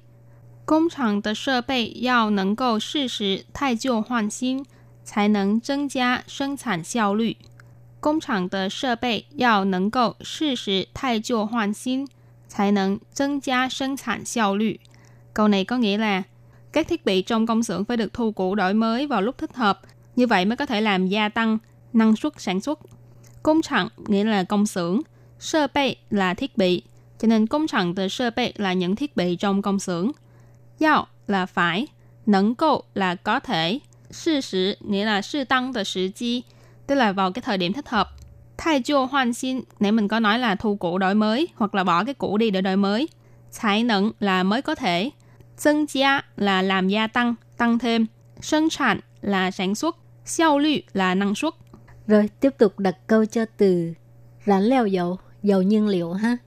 [0.66, 4.64] Công厂的设备要能够适时汰旧换新，
[5.04, 7.36] 才能增加生产效率。
[8.00, 12.06] 工厂的设备要能够适时汰旧换新，
[12.48, 14.80] 才能增加生产效率。
[15.34, 16.22] Câu này có nghĩa là
[16.72, 19.54] các thiết bị trong công xưởng phải được thu cũ đổi mới vào lúc thích
[19.54, 19.80] hợp,
[20.16, 21.58] như vậy mới có thể làm gia tăng
[21.92, 22.78] năng suất sản xuất.
[23.42, 25.00] Công厂nghĩa là công xưởng,
[25.38, 26.82] sơ bệ là thiết bị,
[27.18, 30.12] cho nên công厂的设备 là những thiết bị trong công xưởng.
[30.80, 31.86] Yao là phải,
[32.26, 33.78] nẫn cầu là có thể,
[34.10, 36.42] sự sử nghĩa là sự tăng的时机,
[36.86, 38.08] tức là vào cái thời điểm thích hợp.
[38.56, 41.84] Thay chiêu hoàn xin, nãy mình có nói là thu cũ đổi mới, hoặc là
[41.84, 43.08] bỏ cái cũ đi để đổi mới.
[43.54, 45.10] Thái nẫn là mới có thể.
[45.56, 48.06] 增gia là làm gia tăng, tăng thêm.
[48.40, 49.96] Sinh sản là sản xuất.
[50.24, 51.54] Xiao lü là năng suất.
[52.06, 53.94] Rồi tiếp tục đặt câu cho từ
[54.44, 56.38] 燃料油, dầu nhiên liệu ha.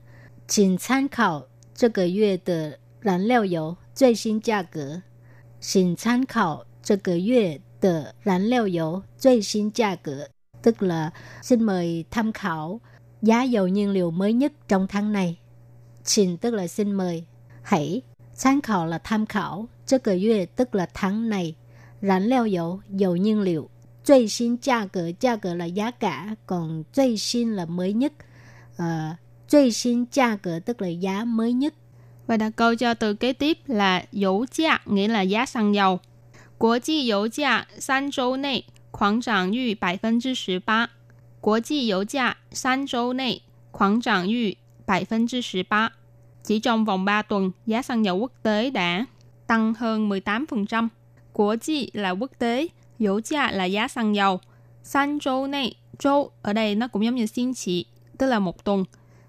[0.46, 5.02] 请参考这个月的燃料油 最新价格。
[5.60, 10.28] 请参考这个月的燃料油最新价格。
[10.62, 11.10] Tức là
[11.42, 12.80] xin mời tham khảo
[13.22, 15.38] giá dầu nhiên liệu mới nhất trong tháng này.
[16.04, 17.24] Xin tức là xin mời.
[17.62, 18.02] Hãy.
[18.42, 19.68] Tham khảo là tham khảo.
[19.86, 21.54] 这个月 tức là tháng này.
[22.00, 23.68] 燃料油 dầu nhiên liệu.
[24.04, 28.12] 最新价格 价格 là giá cả, còn 最新 là mới nhất.
[28.76, 29.16] Ờ,
[29.48, 31.74] 最新价格 tức là giá mới nhất.
[32.31, 35.99] Và đặt câu cho từ kế tiếp là dầu giá, nghĩa là giá xăng dầu.
[36.57, 40.87] Quốc tế dầu giá 3 châu nội, khoảng trạng yu 18%.
[41.41, 43.39] Quốc tế dầu giá 3 châu nội,
[43.71, 44.51] khoảng trạng yu
[44.87, 45.89] 18%.
[46.43, 49.05] Chỉ trong vòng 3 tuần, giá xăng dầu quốc tế đã
[49.47, 50.87] tăng hơn 18%.
[51.33, 52.67] Quốc tế là quốc tế,
[52.99, 54.39] dầu giá là giá xăng dầu.
[54.83, 57.85] San châu này, châu ở đây nó cũng giống như xin chỉ,
[58.17, 58.85] tức là một tuần.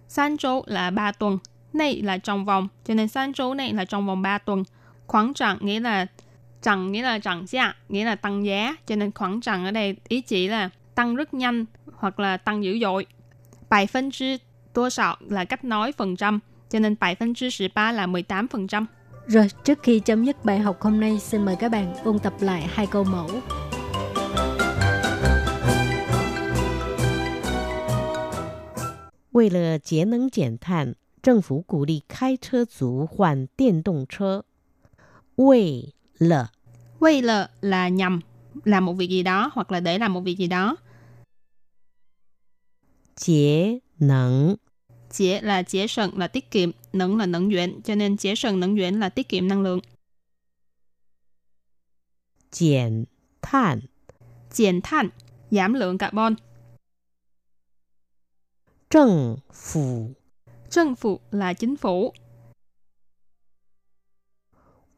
[0.09, 1.38] San châu là 3 tuần,
[1.74, 4.63] này là trong vòng, cho nên san châu này là trong vòng 3 tuần.
[5.08, 6.08] Khoảng trạng nghĩa là
[6.62, 9.96] Trần nghĩa là trần giá, nghĩa là tăng giá, cho nên khoảng trần ở đây
[10.08, 13.06] ý chỉ là tăng rất nhanh hoặc là tăng dữ dội.
[13.70, 14.38] Bài phân chứ
[14.74, 16.39] 多少 là cách nói phần trăm,
[16.70, 18.86] cho nên bài phân chứ 13 là 18%.
[19.28, 22.34] Rồi, trước khi chấm dứt bài học hôm nay, xin mời các bạn ôn tập
[22.39, 23.30] lại hai câu mẫu.
[29.32, 34.46] 为了节能减碳， 政府鼓励开车族换电动车。
[35.36, 36.52] 为了
[37.00, 38.22] Vì là là nhằm
[38.63, 40.78] làm một việc gì đó hoặc là để làm một việc gì đó.
[43.15, 44.58] 节能
[45.10, 48.60] Chế là chế sần là tiết kiệm, nâng là nâng duyện, cho nên chế sần
[48.60, 49.80] nâng duyện là tiết kiệm năng lượng.
[52.52, 53.06] 减
[53.41, 53.82] 碳
[54.50, 55.10] 减than,
[55.52, 56.36] giảm lượng carbon.
[58.89, 60.15] 政府
[60.73, 62.13] trân phủ là chính phủ.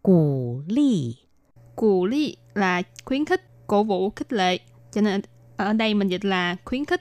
[0.03, 1.17] Cổ lý
[1.77, 4.59] Cổ lý là khuyến khích, cổ vũ, khích lệ.
[4.93, 5.21] Cho nên
[5.57, 7.01] ở đây mình dịch là khuyến khích.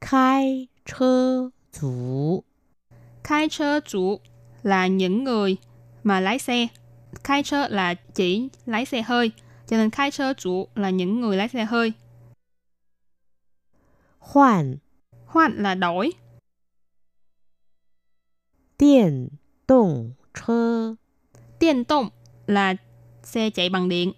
[0.00, 2.42] Khai chơ chủ
[3.24, 4.20] Khai chơ chủ
[4.62, 5.56] là những người
[6.02, 6.66] mà lái xe.
[7.24, 9.30] Khai chơ là chỉ lái xe hơi.
[9.66, 11.92] Cho nên khai chơ chủ là những người lái xe hơi.
[14.18, 14.76] Hoàn
[15.31, 16.11] Hoan là đổi.
[18.77, 19.29] 电
[19.67, 20.97] 动车。
[21.59, 22.09] Điện động
[22.47, 22.75] là
[23.23, 24.13] xe chạy bằng điện.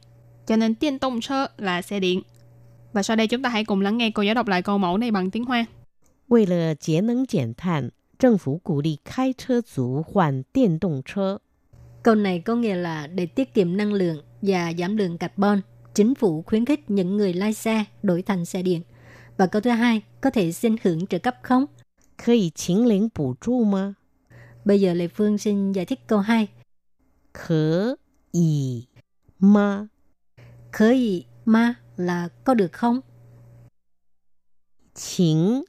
[0.46, 2.22] Cho nên điện động chơ là xe điện.
[2.94, 4.98] Và sau đây chúng ta hãy cùng lắng nghe cô giáo đọc lại câu mẫu
[4.98, 5.65] này bằng tiếng Hoa.
[6.28, 11.39] 为了节能减碳，政府鼓励开车族换电动车。
[12.04, 15.62] Câu này có nghĩa là để tiết kiệm năng lượng và giảm lượng carbon,
[15.94, 18.82] chính phủ khuyến khích những người lái xe đổi thành xe điện.
[19.37, 21.66] Và câu thứ hai, có thể xin hưởng trợ cấp không?
[22.16, 23.09] Có thể chính lĩnh?
[24.64, 26.49] Bây giờ Lê Phương xin giải thích câu 2.
[27.33, 27.97] có
[28.33, 28.87] ý
[29.38, 29.87] ma
[30.73, 33.01] Khở ý ma là có được không?
[34.94, 35.64] Chính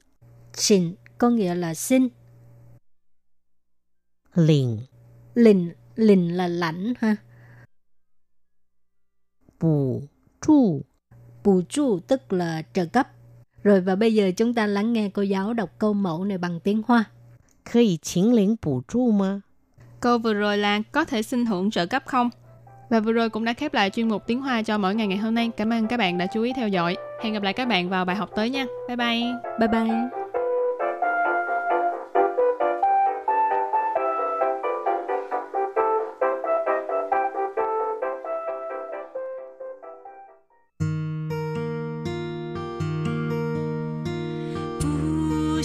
[0.52, 2.08] Chính có nghĩa là xin.
[4.34, 4.78] Lĩnh
[5.34, 7.16] Lĩnh, lĩnh là lãnh ha.
[9.60, 10.02] Bù
[10.40, 10.82] trụ
[11.44, 13.15] Bù trụ tức là trợ cấp.
[13.66, 16.60] Rồi và bây giờ chúng ta lắng nghe cô giáo đọc câu mẫu này bằng
[16.60, 17.04] tiếng Hoa.
[17.64, 18.56] Có thể chính lĩnh?
[20.00, 22.30] Câu vừa rồi là có thể xin hưởng trợ cấp không?
[22.90, 25.18] Và vừa rồi cũng đã khép lại chuyên mục tiếng Hoa cho mỗi ngày ngày
[25.18, 25.50] hôm nay.
[25.56, 26.96] Cảm ơn các bạn đã chú ý theo dõi.
[27.22, 28.66] Hẹn gặp lại các bạn vào bài học tới nha.
[28.88, 29.22] Bye bye.
[29.58, 30.25] Bye bye.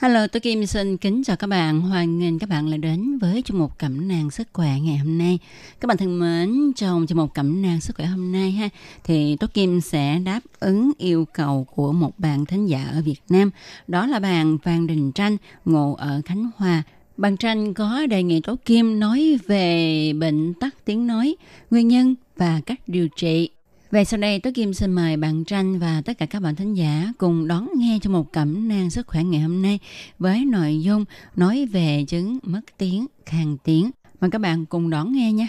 [0.00, 1.80] Hello, tôi Kim xin kính chào các bạn.
[1.80, 5.18] Hoan nghênh các bạn lại đến với chương mục cẩm nang sức khỏe ngày hôm
[5.18, 5.38] nay.
[5.80, 8.68] Các bạn thân mến, trong chương mục cẩm nang sức khỏe hôm nay ha,
[9.04, 13.20] thì tôi Kim sẽ đáp ứng yêu cầu của một bạn thính giả ở Việt
[13.28, 13.50] Nam.
[13.88, 16.82] Đó là bạn Phan Đình Tranh, ngụ ở Khánh Hòa.
[17.16, 21.36] Bạn Tranh có đề nghị Tố Kim nói về bệnh tắc tiếng nói,
[21.70, 23.50] nguyên nhân và cách điều trị
[23.90, 26.74] về sau đây Tố Kim xin mời bạn Tranh và tất cả các bạn thính
[26.74, 29.78] giả cùng đón nghe cho một cẩm nang sức khỏe ngày hôm nay
[30.18, 31.04] với nội dung
[31.36, 33.90] nói về chứng mất tiếng, khàn tiếng.
[34.20, 35.48] Mời các bạn cùng đón nghe nha.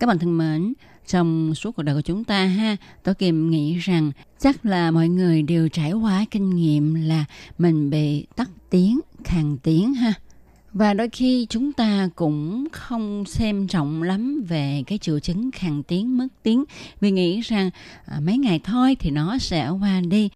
[0.00, 0.72] Các bạn thân mến,
[1.12, 5.08] trong suốt cuộc đời của chúng ta ha, tôi kìm nghĩ rằng chắc là mọi
[5.08, 7.24] người đều trải qua kinh nghiệm là
[7.58, 10.12] mình bị tắt tiếng, khàn tiếng ha.
[10.72, 15.82] Và đôi khi chúng ta cũng không xem trọng lắm về cái triệu chứng khàn
[15.82, 16.64] tiếng, mất tiếng
[17.00, 17.70] vì nghĩ rằng
[18.06, 20.28] à, mấy ngày thôi thì nó sẽ qua đi.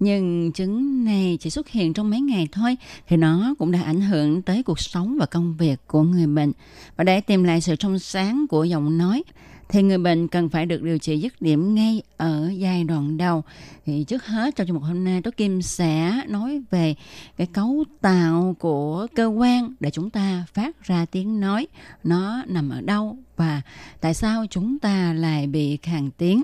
[0.00, 2.76] Nhưng chứng này chỉ xuất hiện trong mấy ngày thôi
[3.08, 6.52] thì nó cũng đã ảnh hưởng tới cuộc sống và công việc của người bệnh.
[6.96, 9.22] Và để tìm lại sự trong sáng của giọng nói
[9.72, 13.42] thì người bệnh cần phải được điều trị dứt điểm ngay ở giai đoạn đầu.
[13.86, 16.94] Thì trước hết trong chương mục hôm nay, Tố Kim sẽ nói về
[17.36, 21.66] cái cấu tạo của cơ quan để chúng ta phát ra tiếng nói.
[22.04, 23.62] Nó nằm ở đâu và
[24.00, 26.42] tại sao chúng ta lại bị khàn tiếng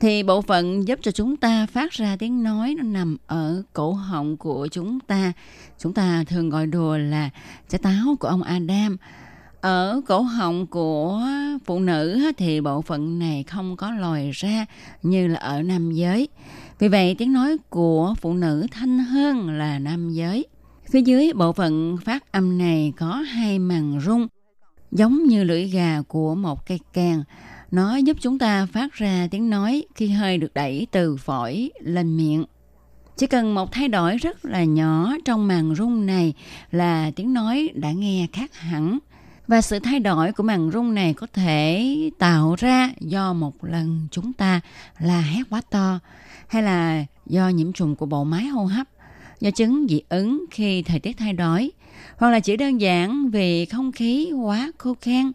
[0.00, 3.92] thì bộ phận giúp cho chúng ta phát ra tiếng nói nó nằm ở cổ
[3.92, 5.32] họng của chúng ta.
[5.78, 7.30] Chúng ta thường gọi đùa là
[7.68, 8.96] trái táo của ông Adam.
[9.60, 11.20] Ở cổ họng của
[11.64, 14.66] phụ nữ thì bộ phận này không có lòi ra
[15.02, 16.28] như là ở nam giới.
[16.78, 20.46] Vì vậy, tiếng nói của phụ nữ thanh hơn là nam giới.
[20.90, 24.26] Phía dưới, bộ phận phát âm này có hai màng rung,
[24.92, 27.22] giống như lưỡi gà của một cây kèn.
[27.70, 32.16] Nó giúp chúng ta phát ra tiếng nói khi hơi được đẩy từ phổi lên
[32.16, 32.44] miệng.
[33.16, 36.34] Chỉ cần một thay đổi rất là nhỏ trong màng rung này
[36.70, 38.98] là tiếng nói đã nghe khác hẳn.
[39.48, 44.08] Và sự thay đổi của màng rung này có thể tạo ra do một lần
[44.10, 44.60] chúng ta
[44.98, 45.98] là hét quá to
[46.48, 48.86] hay là do nhiễm trùng của bộ máy hô hấp,
[49.40, 51.70] do chứng dị ứng khi thời tiết thay đổi,
[52.16, 55.32] hoặc là chỉ đơn giản vì không khí quá khô khan.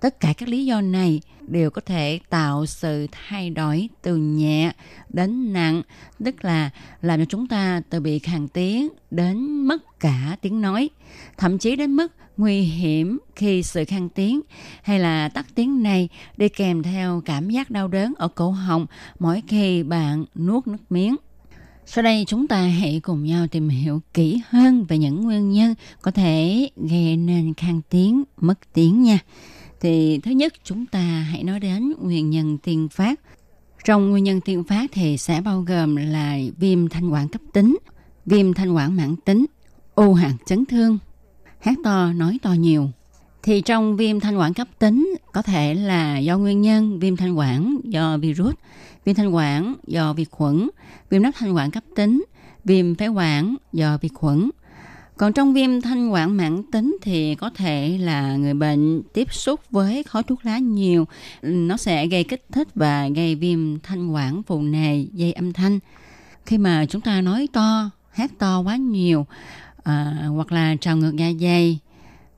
[0.00, 4.72] Tất cả các lý do này đều có thể tạo sự thay đổi từ nhẹ
[5.08, 5.82] đến nặng,
[6.24, 6.70] tức là
[7.02, 10.90] làm cho chúng ta từ bị khàn tiếng đến mất cả tiếng nói,
[11.36, 14.40] thậm chí đến mức nguy hiểm khi sự khang tiếng
[14.82, 18.86] hay là tắt tiếng này đi kèm theo cảm giác đau đớn ở cổ họng
[19.18, 21.16] mỗi khi bạn nuốt nước miếng.
[21.86, 25.74] Sau đây chúng ta hãy cùng nhau tìm hiểu kỹ hơn về những nguyên nhân
[26.02, 29.18] có thể gây nên khang tiếng, mất tiếng nha.
[29.84, 33.20] Thì thứ nhất chúng ta hãy nói đến nguyên nhân tiên phát.
[33.84, 37.78] Trong nguyên nhân tiên phát thì sẽ bao gồm là viêm thanh quản cấp tính,
[38.26, 39.46] viêm thanh quản mãn tính,
[39.94, 40.98] u hạt chấn thương,
[41.60, 42.90] hát to nói to nhiều.
[43.42, 47.38] Thì trong viêm thanh quản cấp tính có thể là do nguyên nhân viêm thanh
[47.38, 48.54] quản do virus,
[49.04, 50.68] viêm thanh quản do vi khuẩn,
[51.10, 52.24] viêm nắp thanh quản cấp tính,
[52.64, 54.50] viêm phế quản do vi khuẩn.
[55.16, 59.60] Còn trong viêm thanh quản mãn tính thì có thể là người bệnh tiếp xúc
[59.70, 61.06] với khói thuốc lá nhiều,
[61.42, 65.78] nó sẽ gây kích thích và gây viêm thanh quản phù nề, dây âm thanh.
[66.46, 69.26] Khi mà chúng ta nói to, hát to quá nhiều,
[69.82, 71.78] à, hoặc là trào ngược dạ dày,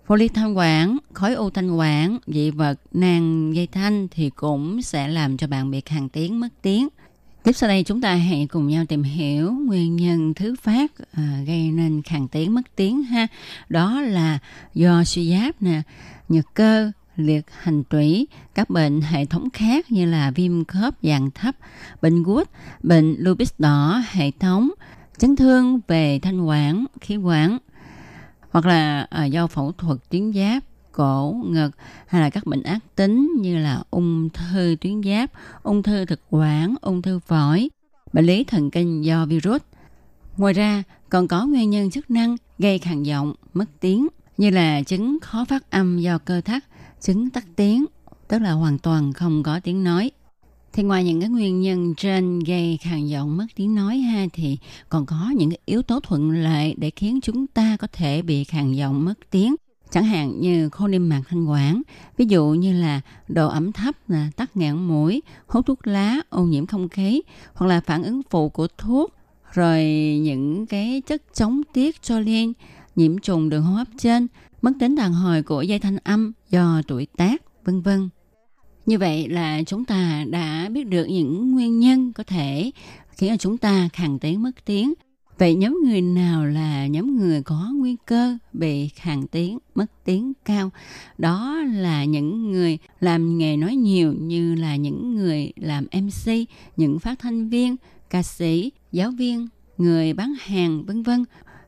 [0.06, 5.08] poly thanh quản, khối u thanh quản, dị vật, nang dây thanh thì cũng sẽ
[5.08, 6.88] làm cho bạn bị khàn tiếng, mất tiếng.
[7.46, 11.40] Tiếp sau đây chúng ta hãy cùng nhau tìm hiểu nguyên nhân thứ phát à,
[11.46, 13.26] gây nên khàn tiếng mất tiếng ha.
[13.68, 14.38] Đó là
[14.74, 15.82] do suy giáp nè,
[16.28, 21.30] nhược cơ, liệt hành tủy, các bệnh hệ thống khác như là viêm khớp dạng
[21.30, 21.56] thấp,
[22.02, 22.48] bệnh gút,
[22.82, 24.70] bệnh lupus đỏ hệ thống,
[25.18, 27.58] chấn thương về thanh quản, khí quản,
[28.50, 30.62] hoặc là à, do phẫu thuật tuyến giáp,
[30.96, 31.70] cổ, ngực
[32.06, 35.30] hay là các bệnh ác tính như là ung thư tuyến giáp,
[35.62, 37.68] ung thư thực quản, ung thư phổi,
[38.12, 39.60] bệnh lý thần kinh do virus.
[40.36, 44.82] Ngoài ra, còn có nguyên nhân chức năng gây khàn giọng, mất tiếng như là
[44.82, 46.64] chứng khó phát âm do cơ thắt,
[47.00, 47.84] chứng tắc tiếng,
[48.28, 50.10] tức là hoàn toàn không có tiếng nói.
[50.72, 54.58] Thì ngoài những cái nguyên nhân trên gây khàn giọng mất tiếng nói ha thì
[54.88, 58.44] còn có những cái yếu tố thuận lợi để khiến chúng ta có thể bị
[58.44, 59.54] khàn giọng mất tiếng
[59.90, 61.82] chẳng hạn như khô niêm mạc thanh quản,
[62.16, 66.44] ví dụ như là độ ẩm thấp là tắc nghẽn mũi, hút thuốc lá, ô
[66.44, 67.22] nhiễm không khí,
[67.54, 69.14] hoặc là phản ứng phụ của thuốc,
[69.52, 69.84] rồi
[70.22, 72.52] những cái chất chống tiết cho liên
[72.96, 74.26] nhiễm trùng đường hô hấp trên,
[74.62, 78.08] mất tính đàn hồi của dây thanh âm do tuổi tác, vân vân.
[78.86, 82.70] Như vậy là chúng ta đã biết được những nguyên nhân có thể
[83.10, 84.94] khiến cho chúng ta khàn tiếng mất tiếng.
[85.38, 90.32] Vậy nhóm người nào là nhóm người có nguy cơ bị hàng tiếng, mất tiếng
[90.44, 90.70] cao?
[91.18, 96.32] Đó là những người làm nghề nói nhiều như là những người làm MC,
[96.76, 97.76] những phát thanh viên,
[98.10, 101.24] ca sĩ, giáo viên, người bán hàng vân vân.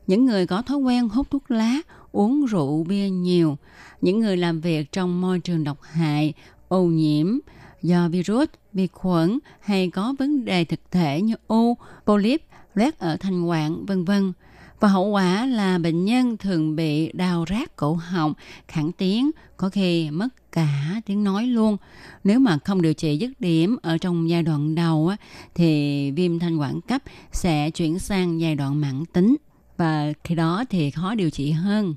[0.07, 3.57] Những người có thói quen hút thuốc lá, uống rượu bia nhiều,
[4.01, 6.33] những người làm việc trong môi trường độc hại,
[6.67, 7.39] ô nhiễm
[7.81, 12.41] do virus, vi khuẩn hay có vấn đề thực thể như u, polyp
[12.75, 14.33] loét ở thanh quản, vân vân.
[14.79, 18.33] Và hậu quả là bệnh nhân thường bị đau rát cổ họng,
[18.67, 21.77] khản tiếng, có khi mất cả tiếng nói luôn.
[22.23, 25.17] Nếu mà không điều trị dứt điểm ở trong giai đoạn đầu á,
[25.55, 27.01] thì viêm thanh quản cấp
[27.31, 29.35] sẽ chuyển sang giai đoạn mãn tính
[29.77, 31.95] và khi đó thì khó điều trị hơn.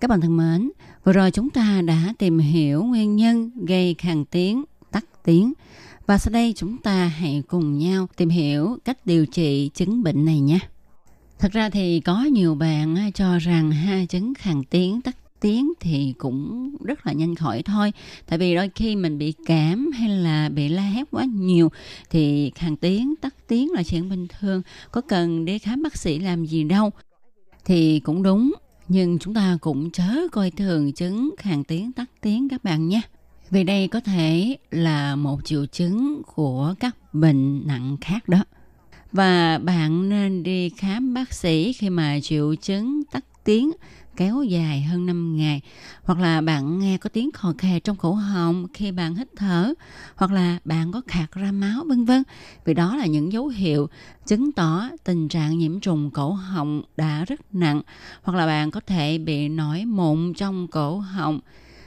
[0.00, 0.70] Các bạn thân mến,
[1.08, 5.52] vừa rồi chúng ta đã tìm hiểu nguyên nhân gây khàn tiếng, tắc tiếng.
[6.06, 10.24] Và sau đây chúng ta hãy cùng nhau tìm hiểu cách điều trị chứng bệnh
[10.24, 10.58] này nhé.
[11.38, 16.14] Thật ra thì có nhiều bạn cho rằng ha chứng khàn tiếng, tắc tiếng thì
[16.18, 17.92] cũng rất là nhanh khỏi thôi
[18.26, 21.70] tại vì đôi khi mình bị cảm hay là bị la hét quá nhiều
[22.10, 26.18] thì khàn tiếng tắc tiếng là chuyện bình thường có cần đi khám bác sĩ
[26.18, 26.90] làm gì đâu
[27.64, 28.52] thì cũng đúng
[28.88, 33.00] nhưng chúng ta cũng chớ coi thường chứng khàn tiếng, tắc tiếng các bạn nhé.
[33.50, 38.44] Vì đây có thể là một triệu chứng của các bệnh nặng khác đó.
[39.12, 43.72] Và bạn nên đi khám bác sĩ khi mà triệu chứng tắc tiếng
[44.18, 45.60] kéo dài hơn 5 ngày.
[46.02, 49.74] Hoặc là bạn nghe có tiếng khò khè trong cổ họng khi bạn hít thở.
[50.16, 52.22] Hoặc là bạn có khạc ra máu, vân vân.
[52.64, 53.88] Vì đó là những dấu hiệu
[54.26, 57.82] chứng tỏ tình trạng nhiễm trùng cổ họng đã rất nặng.
[58.22, 61.40] Hoặc là bạn có thể bị nổi mụn trong cổ họng.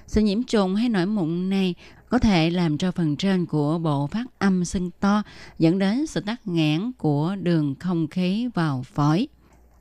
[0.07, 1.75] Sự nhiễm trùng hay nổi mụn này
[2.09, 5.23] có thể làm cho phần trên của bộ phát âm sưng to,
[5.59, 9.27] dẫn đến sự tắc nghẽn của đường không khí vào phổi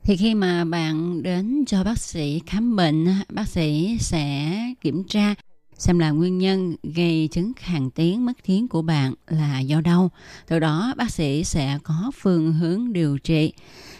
[0.03, 5.35] thì khi mà bạn đến cho bác sĩ khám bệnh bác sĩ sẽ kiểm tra
[5.81, 10.09] xem là nguyên nhân gây chứng khàn tiếng, mất tiếng của bạn là do đâu.
[10.47, 13.53] Từ đó, bác sĩ sẽ có phương hướng điều trị.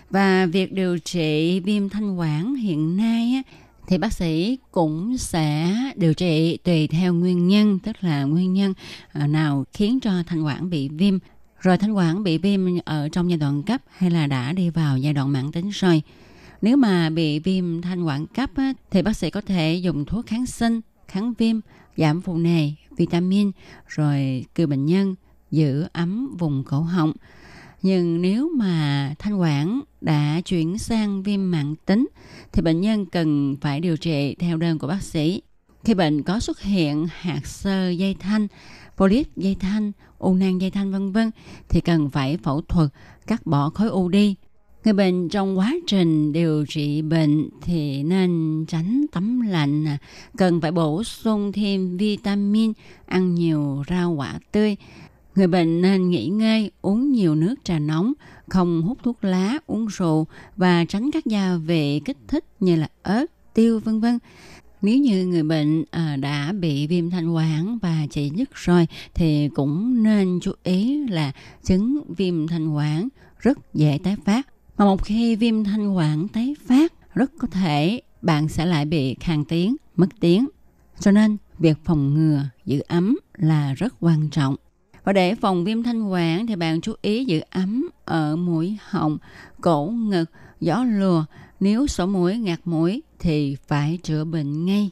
[0.10, 3.43] Và việc điều trị viêm thanh quản hiện nay
[3.88, 8.74] thì bác sĩ cũng sẽ điều trị tùy theo nguyên nhân, tức là nguyên nhân
[9.12, 11.18] à, nào khiến cho thanh quản bị viêm
[11.62, 14.97] rồi thanh quản bị viêm ở trong giai đoạn cấp hay là đã đi vào
[14.97, 16.01] giai đoạn mãn tính rồi.
[16.62, 20.26] Nếu mà bị viêm thanh quản cấp á, thì bác sĩ có thể dùng thuốc
[20.26, 21.59] kháng sinh, kháng viêm,
[21.97, 23.51] giảm phù nề, vitamin,
[23.88, 25.16] rồi kêu bệnh nhân
[25.51, 27.14] giữ ấm vùng cổ họng.
[27.82, 32.07] Nhưng nếu mà thanh quản đã chuyển sang viêm mãn tính
[32.51, 35.41] thì bệnh nhân cần phải điều trị theo đơn của bác sĩ.
[35.84, 38.47] Khi bệnh có xuất hiện hạt sơ dây thanh,
[38.97, 39.91] polyp dây thanh,
[40.22, 41.32] u nang dây thanh vân vân
[41.70, 42.90] thì cần phải phẫu thuật
[43.28, 44.36] cắt bỏ khối u đi.
[44.86, 49.86] Người bệnh trong quá trình điều trị bệnh thì nên tránh tắm lạnh,
[50.38, 52.74] cần phải bổ sung thêm vitamin,
[53.06, 54.76] ăn nhiều rau quả tươi.
[55.36, 58.14] Người bệnh nên nghỉ ngơi, uống nhiều nước trà nóng,
[58.50, 62.88] không hút thuốc lá, uống rượu và tránh các gia vị kích thích như là
[63.04, 64.20] ớt, tiêu vân vân.
[64.82, 69.50] Nếu như người bệnh à, đã bị viêm thanh quản và chảy dứt rồi thì
[69.50, 71.32] cũng nên chú ý là
[71.64, 73.08] chứng viêm thanh quản
[73.40, 74.48] rất dễ tái phát.
[74.78, 79.16] Mà một khi viêm thanh quản tái phát rất có thể bạn sẽ lại bị
[79.20, 80.48] khang tiếng, mất tiếng.
[81.00, 84.56] Cho nên việc phòng ngừa giữ ấm là rất quan trọng.
[85.04, 89.18] Và để phòng viêm thanh quản thì bạn chú ý giữ ấm ở mũi họng,
[89.62, 90.26] cổ ngực,
[90.60, 91.26] gió lùa.
[91.60, 94.90] Nếu sổ mũi, ngạt mũi thì phải chữa bệnh ngay.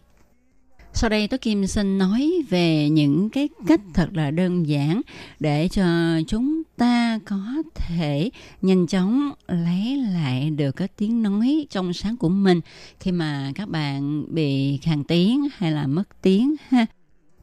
[0.93, 5.01] Sau đây tôi Kim xin nói về những cái cách thật là đơn giản
[5.39, 5.83] để cho
[6.27, 7.39] chúng ta có
[7.75, 8.29] thể
[8.61, 12.61] nhanh chóng lấy lại được cái tiếng nói trong sáng của mình
[12.99, 16.85] khi mà các bạn bị khàn tiếng hay là mất tiếng ha.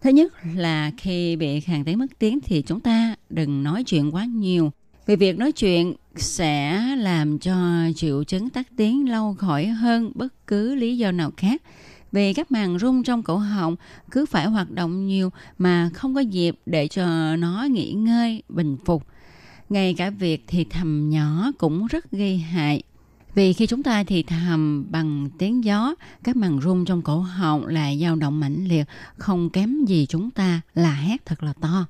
[0.01, 4.15] Thứ nhất là khi bị khàn tiếng mất tiếng thì chúng ta đừng nói chuyện
[4.15, 4.73] quá nhiều.
[5.07, 7.57] Vì việc nói chuyện sẽ làm cho
[7.97, 11.63] triệu chứng tắc tiếng lâu khỏi hơn bất cứ lý do nào khác
[12.13, 13.77] vì các màng rung trong cổ họng
[14.11, 18.77] cứ phải hoạt động nhiều mà không có dịp để cho nó nghỉ ngơi, bình
[18.85, 19.07] phục.
[19.69, 22.83] Ngay cả việc thì thầm nhỏ cũng rất gây hại.
[23.35, 25.95] Vì khi chúng ta thì thầm bằng tiếng gió,
[26.25, 28.85] các màng rung trong cổ họng lại dao động mãnh liệt,
[29.17, 31.87] không kém gì chúng ta là hét thật là to.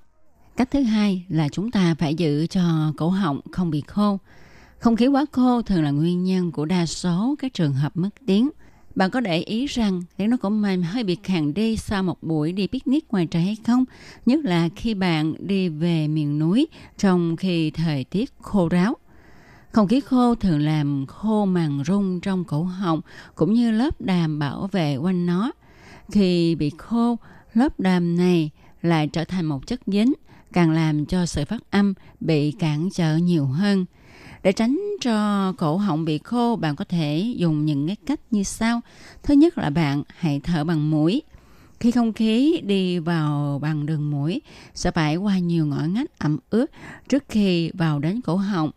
[0.57, 4.19] Cách thứ hai là chúng ta phải giữ cho cổ họng không bị khô.
[4.79, 8.09] Không khí quá khô thường là nguyên nhân của đa số các trường hợp mất
[8.27, 8.51] tiếng.
[8.95, 12.23] Bạn có để ý rằng tiếng nói của mình hơi bị khàn đi sau một
[12.23, 13.85] buổi đi picnic ngoài trời hay không?
[14.27, 16.67] Nhất là khi bạn đi về miền núi
[16.99, 18.97] trong khi thời tiết khô ráo.
[19.73, 23.01] Không khí khô thường làm khô màng rung trong cổ họng
[23.35, 25.53] cũng như lớp đàm bảo vệ quanh nó.
[26.13, 27.17] Khi bị khô,
[27.55, 28.51] lớp đàm này
[28.83, 30.13] lại trở thành một chất dính,
[30.53, 33.87] càng làm cho sự phát âm bị cản trở nhiều hơn.
[34.43, 38.43] Để tránh cho cổ họng bị khô, bạn có thể dùng những cái cách như
[38.43, 38.81] sau.
[39.23, 41.23] Thứ nhất là bạn hãy thở bằng mũi.
[41.81, 44.41] Khi không khí đi vào bằng đường mũi,
[44.75, 46.71] sẽ phải qua nhiều ngõ ngách ẩm ướt
[47.09, 48.71] trước khi vào đến cổ họng.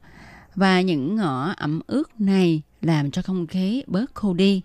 [0.56, 4.62] Và những ngõ ẩm ướt này làm cho không khí bớt khô đi.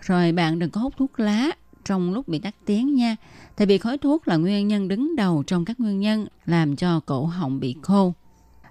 [0.00, 1.50] Rồi bạn đừng có hút thuốc lá
[1.84, 3.16] trong lúc bị tắc tiếng nha.
[3.56, 7.00] Tại vì khói thuốc là nguyên nhân đứng đầu trong các nguyên nhân làm cho
[7.00, 8.14] cổ họng bị khô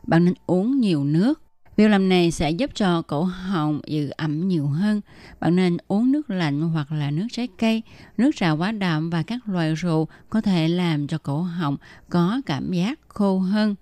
[0.08, 1.42] bạn nên uống nhiều nước.
[1.76, 5.02] Việc làm này sẽ giúp cho cổ họng giữ ẩm nhiều hơn.
[5.40, 7.82] Bạn nên uống nước lạnh hoặc là nước trái cây,
[8.18, 11.78] nước trà quá đậm và các loại rượu có thể làm cho cổ họng
[12.10, 13.76] có cảm giác khô hơn.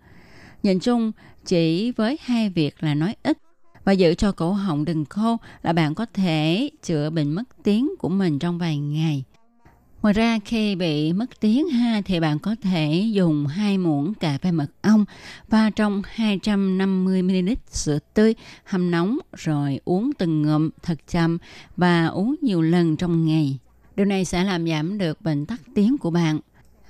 [0.64, 1.12] Nhìn chung,
[1.46, 3.38] chỉ với hai việc là nói ít
[3.84, 7.90] và giữ cho cổ họng đừng khô là bạn có thể chữa bệnh mất tiếng
[8.00, 9.24] của mình trong vài ngày.
[10.04, 14.38] Ngoài ra khi bị mất tiếng ha thì bạn có thể dùng hai muỗng cà
[14.38, 15.06] phê mật ong
[15.50, 21.38] và trong 250ml sữa tươi hâm nóng rồi uống từng ngụm thật chậm
[21.78, 23.58] và uống nhiều lần trong ngày.
[23.96, 26.40] Điều này sẽ làm giảm được bệnh tắc tiếng của bạn.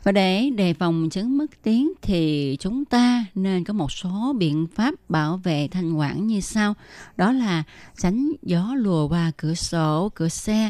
[0.04, 4.68] Và để đề phòng chứng mất tiếng thì chúng ta nên có một số biện
[4.76, 6.74] pháp bảo vệ thanh quản như sau.
[7.18, 7.64] Đó là
[7.98, 10.70] tránh gió lùa qua cửa sổ, cửa xe,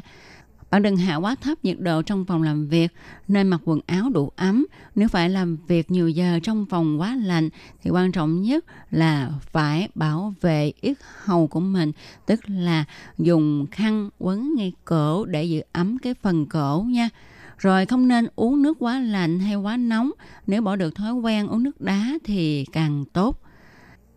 [0.74, 2.92] bạn đừng hạ quá thấp nhiệt độ trong phòng làm việc,
[3.28, 4.66] nên mặc quần áo đủ ấm.
[4.96, 7.50] Nếu phải làm việc nhiều giờ trong phòng quá lạnh
[7.84, 11.92] thì quan trọng nhất là phải bảo vệ yết hầu của mình,
[12.26, 12.86] tức là
[13.18, 17.10] dùng khăn quấn ngay cổ để giữ ấm cái phần cổ nha.
[17.58, 20.12] Rồi không nên uống nước quá lạnh hay quá nóng.
[20.48, 23.43] Nếu bỏ được thói quen uống nước đá thì càng tốt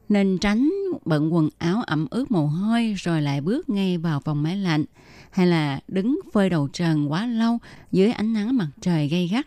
[0.09, 0.70] nên tránh
[1.04, 4.84] bận quần áo ẩm ướt mồ hôi rồi lại bước ngay vào phòng máy lạnh
[5.30, 7.59] hay là đứng phơi đầu trần quá lâu
[7.92, 9.46] dưới ánh nắng mặt trời gay gắt.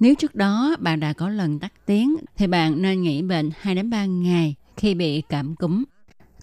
[0.00, 3.74] Nếu trước đó bạn đã có lần tắt tiếng thì bạn nên nghỉ bệnh 2
[3.74, 5.84] đến 3 ngày khi bị cảm cúm.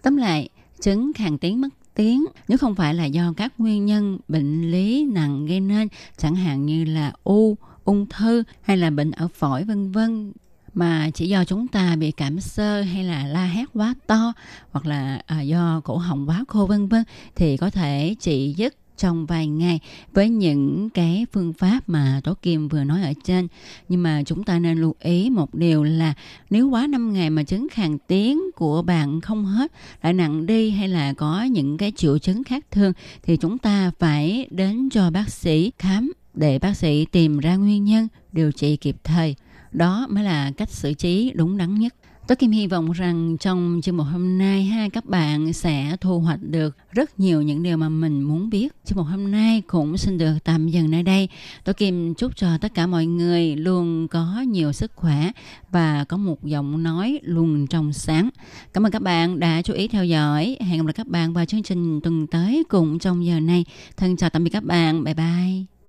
[0.04, 0.50] Tóm lại,
[0.82, 5.06] chứng khàn tiếng mất tiếng nếu không phải là do các nguyên nhân bệnh lý
[5.14, 5.88] nặng gây nên
[6.18, 10.32] chẳng hạn như là u, ung thư hay là bệnh ở phổi vân vân
[10.78, 14.34] mà chỉ do chúng ta bị cảm sơ hay là la hét quá to
[14.72, 17.04] hoặc là à, do cổ họng quá khô vân vân
[17.36, 19.80] thì có thể trị dứt trong vài ngày
[20.14, 23.48] với những cái phương pháp mà Tố Kim vừa nói ở trên.
[23.90, 26.14] Nhưng mà chúng ta nên lưu ý một điều là
[26.50, 29.72] nếu quá 5 ngày mà chứng khàn tiếng của bạn không hết,
[30.04, 33.92] lại nặng đi hay là có những cái triệu chứng khác thường thì chúng ta
[34.00, 38.78] phải đến cho bác sĩ khám để bác sĩ tìm ra nguyên nhân điều trị
[38.78, 39.36] kịp thời.
[39.72, 41.94] Đó mới là cách xử trí đúng đắn nhất.
[42.28, 46.20] Tôi Kim hy vọng rằng trong chương mục hôm nay ha, các bạn sẽ thu
[46.20, 48.74] hoạch được rất nhiều những điều mà mình muốn biết.
[48.86, 51.30] Chương mục hôm nay cũng xin được tạm dừng nơi đây.
[51.64, 55.32] Tôi Kim chúc cho tất cả mọi người luôn có nhiều sức khỏe
[55.72, 58.30] và có một giọng nói luôn trong sáng.
[58.74, 60.58] Cảm ơn các bạn đã chú ý theo dõi.
[60.60, 63.66] Hẹn gặp lại các bạn vào chương trình tuần tới cùng trong giờ này.
[63.98, 65.04] Thân chào tạm biệt các bạn.
[65.04, 65.77] Bye bye.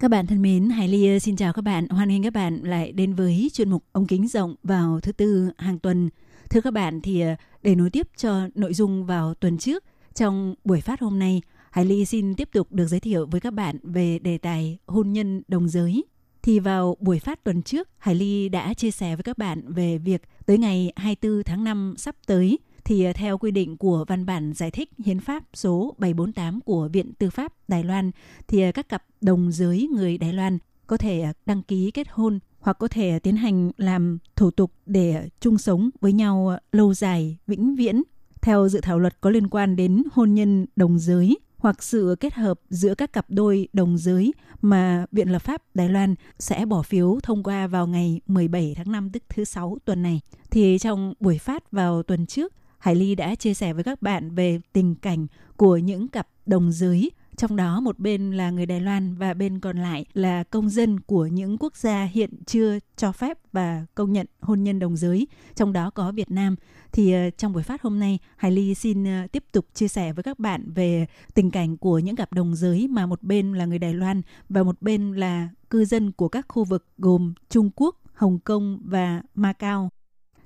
[0.00, 1.88] Các bạn thân mến, Hải Ly xin chào các bạn.
[1.88, 5.50] Hoan nghênh các bạn lại đến với chuyên mục ống kính rộng vào thứ tư
[5.58, 6.10] hàng tuần.
[6.50, 9.84] Thưa các bạn thì ờ, để nối tiếp cho nội dung vào tuần trước
[10.14, 13.52] trong buổi phát hôm nay, Hải Ly xin tiếp tục được giới thiệu với các
[13.52, 16.04] bạn về đề tài hôn nhân đồng giới.
[16.42, 19.98] Thì vào buổi phát tuần trước, Hải Ly đã chia sẻ với các bạn về
[19.98, 22.58] việc tới ngày 24 tháng 5 sắp tới
[22.88, 26.88] thì à, theo quy định của văn bản giải thích hiến pháp số 748 của
[26.92, 28.10] Viện Tư pháp Đài Loan
[28.46, 32.06] thì à, các cặp đồng giới người Đài Loan có thể à, đăng ký kết
[32.10, 36.94] hôn hoặc có thể tiến hành làm thủ tục để chung sống với nhau lâu
[36.94, 38.02] dài, vĩnh viễn.
[38.42, 42.34] Theo dự thảo luật có liên quan đến hôn nhân đồng giới hoặc sự kết
[42.34, 46.82] hợp giữa các cặp đôi đồng giới mà Viện Lập pháp Đài Loan sẽ bỏ
[46.82, 50.20] phiếu thông qua vào ngày 17 tháng 5 tức thứ sáu tuần này.
[50.50, 54.34] Thì trong buổi phát vào tuần trước, Hải Ly đã chia sẻ với các bạn
[54.34, 55.26] về tình cảnh
[55.56, 57.10] của những cặp đồng giới.
[57.36, 61.00] Trong đó một bên là người Đài Loan và bên còn lại là công dân
[61.00, 65.26] của những quốc gia hiện chưa cho phép và công nhận hôn nhân đồng giới,
[65.54, 66.56] trong đó có Việt Nam.
[66.92, 70.12] Thì ờ, trong buổi phát hôm nay, Hải Ly xin ờ, tiếp tục chia sẻ
[70.12, 73.64] với các bạn về tình cảnh của những cặp đồng giới mà một bên là
[73.64, 77.70] người Đài Loan và một bên là cư dân của các khu vực gồm Trung
[77.76, 79.90] Quốc, Hồng Kông và Macau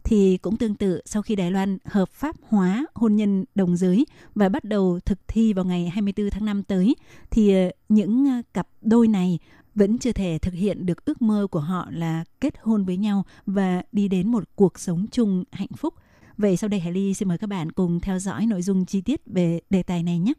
[0.04, 4.06] thì cũng tương tự sau khi Đài Loan hợp pháp hóa hôn nhân đồng giới
[4.34, 6.94] và bắt đầu thực thi vào ngày 24 tháng 5 tới,
[7.30, 9.38] thì ờ, những ờ, cặp đôi này
[9.74, 13.24] vẫn chưa thể thực hiện được ước mơ của họ là kết hôn với nhau
[13.46, 15.94] và đi đến một cuộc sống chung hạnh phúc.
[16.38, 19.00] Vậy sau đây Hải Ly xin mời các bạn cùng theo dõi nội dung chi
[19.00, 20.32] tiết về đề tài này nhé.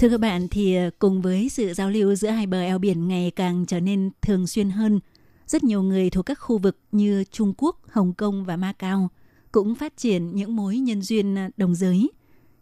[0.00, 3.08] Thưa các bạn, thì ờ, cùng với sự giao lưu giữa hai bờ eo biển
[3.08, 5.00] ngày càng trở nên thường xuyên hơn,
[5.46, 9.08] rất nhiều người thuộc các khu vực như Trung Quốc, Hồng Kông và Macau
[9.52, 12.10] cũng phát triển những mối nhân duyên ờ, đồng giới.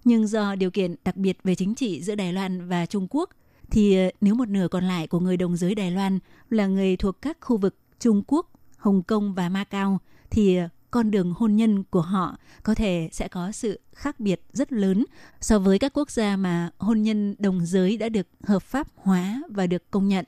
[0.05, 3.30] Nhưng do điều kiện đặc biệt về chính trị giữa Đài Loan và Trung Quốc,
[3.70, 6.18] thì ờ, nếu một nửa còn lại của người đồng giới Đài Loan
[6.51, 9.99] là người thuộc các khu vực Trung Quốc, Hồng Kông và Macau,
[10.30, 10.59] thì
[10.91, 15.05] con đường hôn nhân của họ có thể sẽ có sự khác biệt rất lớn
[15.41, 19.43] so với các quốc gia mà hôn nhân đồng giới đã được hợp pháp hóa
[19.49, 20.24] và được công nhận.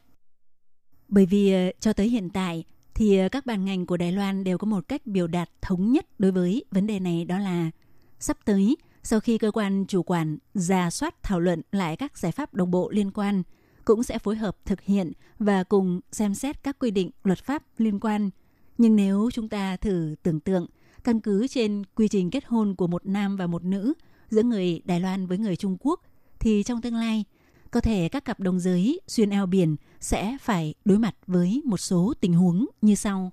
[1.09, 4.45] Bởi vì ờ, cho tới hiện tại thì ờ, các ban ngành của Đài Loan
[4.45, 7.71] đều có một cách biểu đạt thống nhất đối với vấn đề này, đó là
[8.19, 12.33] sắp tới, sau khi cơ quan chủ quản ra soát thảo luận lại các giải
[12.33, 13.43] pháp đồng bộ liên quan,
[13.85, 17.63] cũng sẽ phối hợp thực hiện và cùng xem xét các quy định luật pháp
[17.79, 18.31] liên quan.
[18.81, 20.67] Nhưng nếu chúng ta thử tưởng tượng
[21.05, 23.93] căn cứ trên quy trình kết hôn của một nam và một nữ
[24.31, 26.01] giữa người Đài Loan với người Trung Quốc
[26.39, 27.25] thì trong tương lai
[27.71, 31.77] có thể các cặp đồng giới xuyên eo biển sẽ phải đối mặt với một
[31.77, 33.33] số tình huống như sau.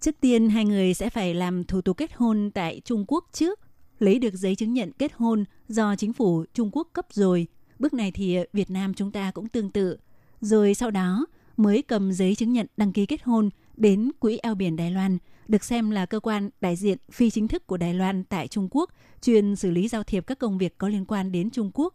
[0.00, 3.60] Trước tiên, hai người sẽ phải làm thủ tục kết hôn tại Trung Quốc trước,
[3.98, 7.46] lấy được giấy chứng nhận kết hôn do chính phủ Trung Quốc cấp rồi.
[7.78, 9.96] Bước này thì Việt Nam chúng ta cũng tương tự.
[10.40, 11.26] Rồi sau đó,
[11.56, 13.50] mới cầm giấy chứng nhận đăng ký kết hôn
[13.80, 15.18] đến Quỹ eo biển Đài Loan,
[15.48, 18.68] được xem là cơ quan đại diện phi chính thức của Đài Loan tại Trung
[18.70, 18.90] Quốc,
[19.22, 21.94] chuyên xử lý giao thiệp các công việc có liên quan đến Trung Quốc.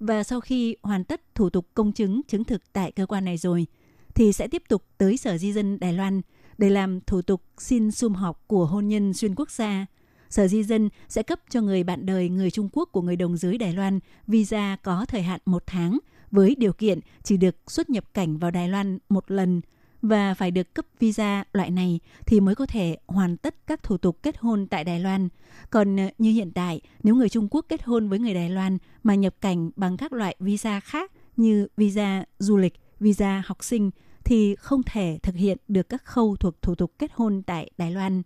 [0.00, 3.36] Và sau khi hoàn tất thủ tục công chứng chứng thực tại cơ quan này
[3.36, 3.66] rồi,
[4.14, 6.20] thì sẽ tiếp tục tới Sở Di dân Đài Loan
[6.58, 9.86] để làm thủ tục xin sum họp của hôn nhân xuyên quốc gia.
[10.30, 13.36] Sở Di dân sẽ cấp cho người bạn đời người Trung Quốc của người đồng
[13.36, 15.98] giới Đài Loan visa có thời hạn một tháng
[16.30, 19.60] với điều kiện chỉ được xuất nhập cảnh vào Đài Loan một lần
[20.02, 23.96] và phải được cấp visa loại này thì mới có thể hoàn tất các thủ
[23.96, 25.28] tục kết hôn tại Đài Loan.
[25.70, 28.78] Còn ờ, như hiện tại, nếu người Trung Quốc kết hôn với người Đài Loan
[29.02, 33.90] mà nhập cảnh bằng các loại visa khác như visa du lịch, visa học sinh
[34.24, 37.90] thì không thể thực hiện được các khâu thuộc thủ tục kết hôn tại Đài
[37.90, 38.22] Loan.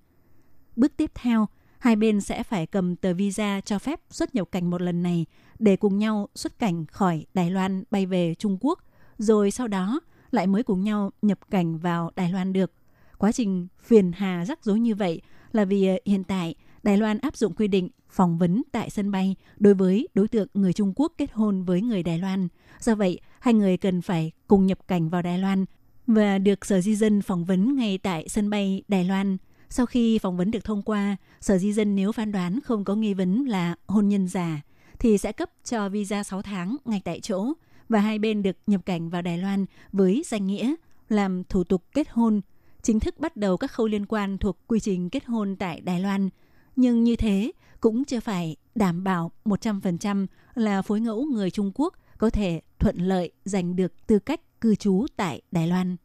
[0.77, 1.47] Bước tiếp theo,
[1.79, 5.27] hai bên sẽ phải cầm tờ visa cho phép xuất nhập cảnh một lần này
[5.59, 8.79] để cùng nhau xuất cảnh khỏi Đài Loan bay về Trung Quốc,
[9.19, 10.01] rồi sau đó
[10.31, 12.73] lại mới cùng nhau nhập cảnh vào Đài Loan được.
[13.19, 15.21] Quá trình phiền hà rắc rối như vậy
[15.53, 19.11] là vì ờ, hiện tại Đài Loan áp dụng quy định phỏng vấn tại sân
[19.11, 22.49] bay đối với đối tượng người Trung Quốc kết hôn với người Đài Loan.
[22.81, 25.65] Do vậy, hai người cần phải cùng nhập cảnh vào Đài Loan
[26.07, 29.37] và được Sở Di dân phỏng vấn ngay tại sân bay Đài Loan.
[29.69, 32.95] Sau khi phỏng vấn được thông qua, Sở Di dân nếu phán đoán không có
[32.95, 34.61] nghi vấn là hôn nhân giả
[34.99, 37.53] thì sẽ cấp cho visa 6 tháng ngay tại chỗ
[37.91, 40.75] và hai bên được nhập cảnh vào Đài Loan với danh nghĩa
[41.09, 42.41] làm thủ tục kết hôn,
[42.83, 46.01] chính thức bắt đầu các khâu liên quan thuộc quy trình kết hôn tại Đài
[46.01, 46.29] Loan.
[46.77, 51.95] Nhưng như thế cũng chưa phải đảm bảo 100% là phối ngẫu người Trung Quốc
[52.19, 55.97] có thể thuận lợi giành được tư cách cư trú tại Đài Loan.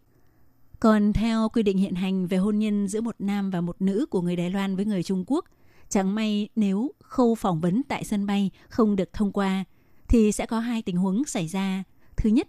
[0.79, 4.05] Còn theo quy định hiện hành về hôn nhân giữa một nam và một nữ
[4.09, 5.45] của người Đài Loan với người Trung Quốc,
[5.89, 9.65] chẳng may nếu khâu phỏng vấn tại sân bay không được thông qua,
[10.07, 11.83] thì sẽ có hai tình huống xảy ra.
[12.17, 12.47] Thứ nhất,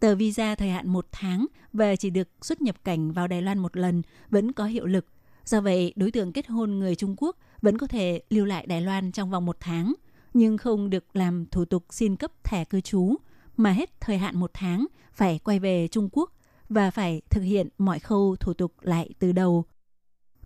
[0.00, 3.58] tờ visa thời hạn một tháng và chỉ được xuất nhập cảnh vào Đài Loan
[3.58, 5.06] một lần vẫn có hiệu lực.
[5.44, 8.80] Do vậy, đối tượng kết hôn người Trung Quốc vẫn có thể lưu lại Đài
[8.80, 9.94] Loan trong vòng một tháng,
[10.34, 13.14] nhưng không được làm thủ tục xin cấp thẻ cư trú,
[13.56, 16.32] mà hết thời hạn một tháng phải quay về Trung Quốc
[16.68, 19.64] và phải thực hiện mọi khâu thủ tục lại từ đầu.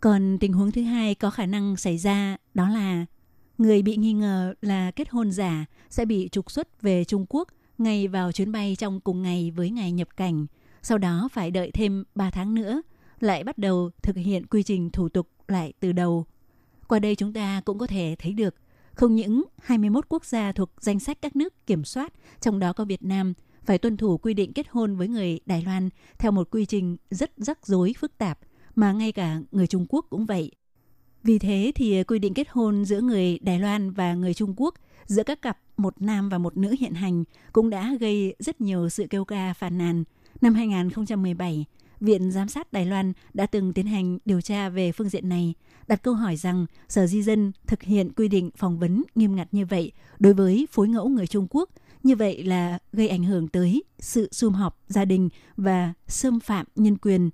[0.00, 3.06] Còn tình huống thứ hai có khả năng xảy ra đó là
[3.58, 7.48] người bị nghi ngờ là kết hôn giả sẽ bị trục xuất về Trung Quốc
[7.78, 10.46] ngay vào chuyến bay trong cùng ngày với ngày nhập cảnh.
[10.82, 12.82] Sau đó phải đợi thêm 3 tháng nữa,
[13.20, 16.26] lại bắt đầu thực hiện quy trình thủ tục lại từ đầu.
[16.88, 18.54] Qua đây chúng ta cũng có thể thấy được,
[18.94, 22.84] không những 21 quốc gia thuộc danh sách các nước kiểm soát, trong đó có
[22.84, 23.34] Việt Nam,
[23.64, 25.88] phải tuân thủ quy định kết hôn với người Đài Loan
[26.18, 28.38] theo một quy trình rất rắc rối phức tạp,
[28.74, 30.50] mà ngay cả người Trung Quốc cũng vậy.
[31.24, 34.54] Vì thế thì ờ, quy định kết hôn giữa người Đài Loan và người Trung
[34.56, 34.74] Quốc
[35.06, 38.88] giữa các cặp một nam và một nữ hiện hành cũng đã gây rất nhiều
[38.88, 40.04] sự kêu ca phàn nàn.
[40.40, 41.64] Năm 2017,
[42.00, 45.54] Viện Giám sát Đài Loan đã từng tiến hành điều tra về phương diện này,
[45.88, 49.48] đặt câu hỏi rằng Sở Di dân thực hiện quy định phỏng vấn nghiêm ngặt
[49.52, 51.70] như vậy đối với phối ngẫu người Trung Quốc,
[52.02, 56.66] như vậy là gây ảnh hưởng tới sự sum họp gia đình và xâm phạm
[56.76, 57.30] nhân quyền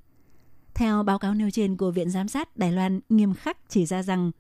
[0.79, 4.03] theo báo cáo nêu trên của Viện Giám sát Đài Loan nghiêm khắc chỉ ra
[4.03, 4.31] rằng,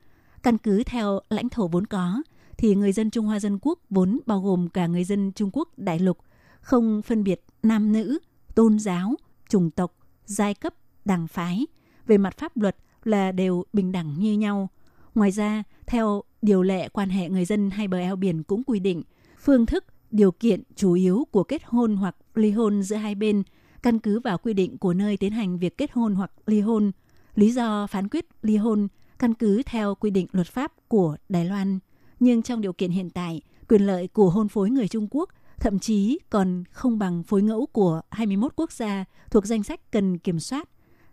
[0.43, 2.23] căn cứ theo lãnh thổ vốn có,
[2.59, 5.69] thì người dân Trung Hoa Dân Quốc vốn bao gồm cả người dân Trung Quốc
[5.77, 6.19] đại lục,
[6.61, 8.19] không phân biệt nam nữ,
[8.55, 9.15] tôn giáo,
[9.49, 10.75] chủng tộc, giai cấp,
[11.05, 11.67] đảng phái.
[12.07, 14.69] Về mặt pháp luật là đều bình đẳng như nhau.
[15.15, 18.81] Ngoài ra, theo điều lệ quan hệ người dân hai bờ eo biển cũng quy
[18.81, 19.03] định,
[19.41, 23.43] phương thức, điều kiện chủ yếu của kết hôn hoặc ly hôn giữa hai bên–
[23.83, 26.93] căn cứ vào quy định của nơi tiến hành việc kết hôn hoặc ly hôn.
[27.35, 31.45] Lý do phán quyết ly hôn căn cứ theo quy định luật pháp của Đài
[31.45, 31.79] Loan.
[32.21, 35.79] Nhưng trong điều kiện hiện tại, quyền lợi của hôn phối người Trung Quốc thậm
[35.79, 40.41] chí còn không bằng phối ngẫu của 21 quốc gia thuộc danh sách cần kiểm
[40.41, 40.69] soát.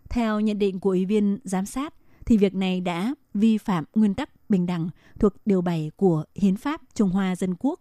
[0.08, 1.94] Theo nhận định của Ủy viên giám sát,
[2.26, 4.88] thì việc này đã vi phạm nguyên tắc bình đẳng
[5.18, 7.80] thuộc Điều 7 của Hiến pháp Trung Hoa Dân Quốc.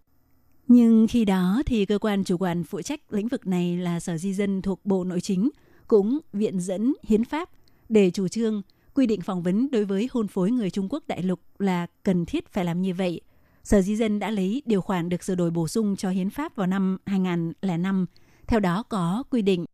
[0.67, 4.17] Nhưng khi đó thì cơ quan chủ quản phụ trách lĩnh vực này là Sở
[4.17, 5.49] Di dân thuộc Bộ Nội chính,
[5.87, 7.49] cũng viện dẫn, hiến pháp,
[7.89, 8.61] để chủ trương,
[8.93, 12.25] quy định phỏng vấn đối với hôn phối người Trung Quốc đại lục là cần
[12.25, 13.21] thiết phải làm như vậy.
[13.63, 16.55] Sở Di dân đã lấy điều khoản được sửa đổi bổ sung cho hiến pháp
[16.55, 18.05] vào năm 2005.
[18.47, 19.65] Theo đó có quy định,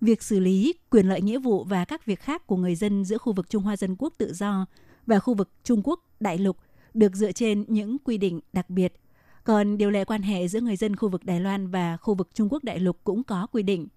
[0.00, 3.18] việc xử lý quyền lợi nghĩa vụ và các việc khác của người dân giữa
[3.18, 4.66] khu vực Trung Hoa Dân Quốc tự do
[5.06, 6.56] và khu vực Trung Quốc đại lục
[6.94, 8.92] được dựa trên những quy định đặc biệt–
[9.44, 12.28] còn điều lệ quan hệ giữa người dân khu vực Đài Loan và khu vực
[12.34, 13.88] Trung Quốc đại lục cũng có quy định.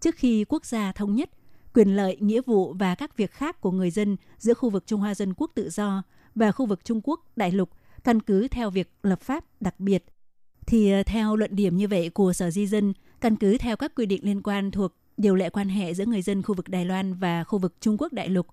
[0.00, 1.30] Trước khi quốc gia thống nhất,
[1.74, 5.00] quyền lợi, nghĩa vụ và các việc khác của người dân giữa khu vực Trung
[5.00, 6.02] Hoa Dân Quốc tự do
[6.34, 7.70] và khu vực Trung Quốc đại lục
[8.04, 10.04] căn cứ theo việc lập pháp đặc biệt.
[10.66, 13.94] Thì ờ, theo luận điểm như vậy của Sở Di dân, căn cứ theo các
[13.94, 16.84] quy định liên quan thuộc điều lệ quan hệ giữa người dân khu vực Đài
[16.84, 18.46] Loan và khu vực Trung Quốc đại lục,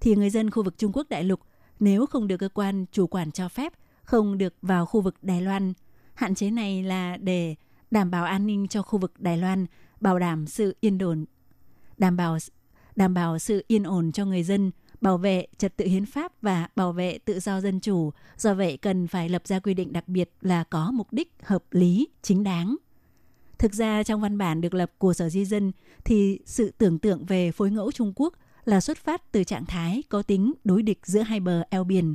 [0.00, 1.40] thì người dân khu vực Trung Quốc đại lục
[1.80, 3.72] nếu không được cơ quan chủ quản cho phép,
[4.02, 5.72] không được vào khu vực Đài Loan.
[6.20, 7.54] Hạn chế này là để
[7.90, 9.66] đảm bảo an ninh cho khu vực Đài Loan,
[10.00, 11.24] bảo đảm sự yên ổn,
[11.98, 12.38] đảm bảo
[12.96, 16.68] đảm bảo sự yên ổn cho người dân, bảo vệ trật tự hiến pháp và
[16.76, 18.12] bảo vệ tự do dân chủ.
[18.36, 21.64] Do vậy cần phải lập ra quy định đặc biệt là có mục đích hợp
[21.70, 22.76] lý, chính đáng.
[23.58, 25.72] Thực ra trong văn bản được lập của Sở Di dân
[26.04, 30.02] thì sự tưởng tượng về phối ngẫu Trung Quốc là xuất phát từ trạng thái
[30.08, 32.14] có tính đối địch giữa hai bờ eo biển,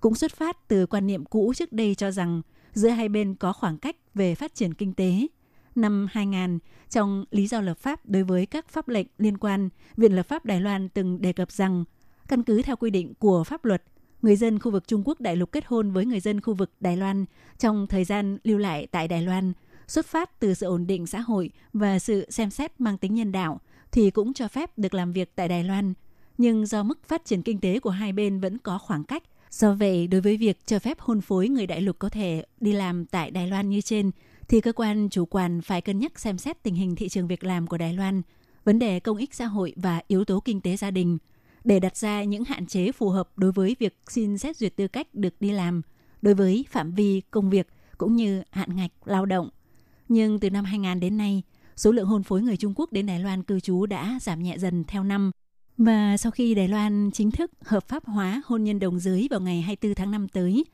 [0.00, 2.42] cũng xuất phát từ quan niệm cũ trước đây cho rằng
[2.76, 5.26] giữa hai bên có khoảng cách về phát triển kinh tế.
[5.74, 6.58] Năm 2000,
[6.90, 10.44] trong lý do lập pháp đối với các pháp lệnh liên quan, Viện lập pháp
[10.44, 11.84] Đài Loan từng đề cập rằng,
[12.28, 13.82] căn cứ theo quy định của pháp luật,
[14.22, 16.70] người dân khu vực Trung Quốc đại lục kết hôn với người dân khu vực
[16.80, 17.24] Đài Loan
[17.58, 19.52] trong thời gian lưu lại tại Đài Loan,
[19.86, 23.32] xuất phát từ sự ổn định xã hội và sự xem xét mang tính nhân
[23.32, 23.60] đạo,
[23.92, 25.94] thì cũng cho phép được làm việc tại Đài Loan.
[26.38, 29.22] Nhưng do mức phát triển kinh tế của hai bên vẫn có khoảng cách,
[29.58, 32.72] do vậy đối với việc cho phép hôn phối người đại lục có thể đi
[32.72, 34.10] làm tại Đài Loan như trên,
[34.48, 37.44] thì cơ quan chủ quản phải cân nhắc xem xét tình hình thị trường việc
[37.44, 38.22] làm của Đài Loan,
[38.64, 41.18] vấn đề công ích xã hội và yếu tố kinh tế gia đình,
[41.64, 44.88] để đặt ra những hạn chế phù hợp đối với việc xin xét duyệt tư
[44.88, 45.82] cách được đi làm,
[46.22, 49.48] đối với phạm vi công việc cũng như hạn ngạch lao động.
[50.08, 51.42] Nhưng từ năm 2000 đến nay,
[51.76, 54.58] số lượng hôn phối người Trung Quốc đến Đài Loan cư trú đã giảm nhẹ
[54.58, 55.30] dần theo năm.
[55.78, 59.40] Và sau khi Đài Loan chính thức hợp pháp hóa hôn nhân đồng giới vào
[59.40, 60.64] ngày 24 tháng 5 tới,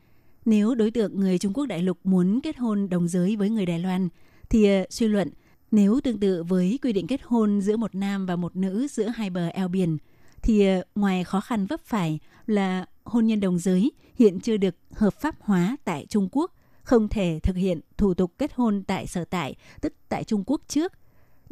[0.45, 3.65] nếu đối tượng người Trung Quốc đại lục muốn kết hôn đồng giới với người
[3.65, 4.09] Đài Loan,
[4.49, 5.29] thì ờ, suy luận
[5.71, 9.07] nếu tương tự với quy định kết hôn giữa một nam và một nữ giữa
[9.07, 9.97] hai bờ eo biển,
[10.41, 14.75] thì ờ, ngoài khó khăn vấp phải là hôn nhân đồng giới hiện chưa được
[14.91, 16.51] hợp pháp hóa tại Trung Quốc,
[16.83, 20.61] không thể thực hiện thủ tục kết hôn tại sở tại, tức tại Trung Quốc
[20.67, 20.93] trước.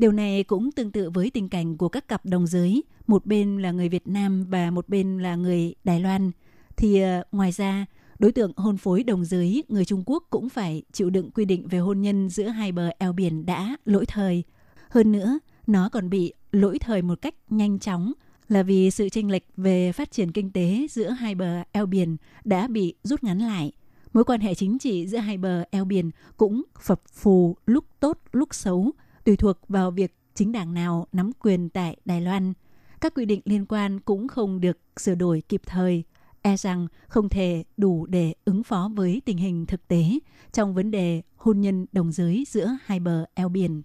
[0.02, 3.58] Điều này cũng tương tự với tình cảnh của các cặp đồng giới, một bên
[3.58, 6.32] là người Việt Nam và một bên là người Đài Loan.
[6.78, 7.86] Thì ờ, ngoài ra,
[8.20, 11.68] đối tượng hôn phối đồng giới người Trung Quốc cũng phải chịu đựng quy định
[11.68, 14.44] về hôn nhân giữa hai bờ eo biển đã lỗi thời.
[14.90, 18.14] Hơn nữa, nó còn bị lỗi thời một cách nhanh chóng
[18.48, 22.18] là vì sự chênh lệch về phát triển kinh tế giữa hai bờ eo biển
[22.44, 23.72] đã bị rút ngắn lại.
[24.14, 28.18] Mối quan hệ chính trị giữa hai bờ eo biển cũng phập phù lúc tốt
[28.32, 28.92] lúc xấu,
[29.24, 32.54] tùy thuộc vào việc chính đảng nào nắm quyền tại Đài Loan.
[33.02, 36.04] Các quy định liên quan cũng không được sửa đổi kịp thời,
[36.42, 40.04] e rằng không thể đủ để ứng phó với tình hình thực tế
[40.52, 43.82] trong vấn đề hôn nhân đồng giới giữa hai bờ eo biển.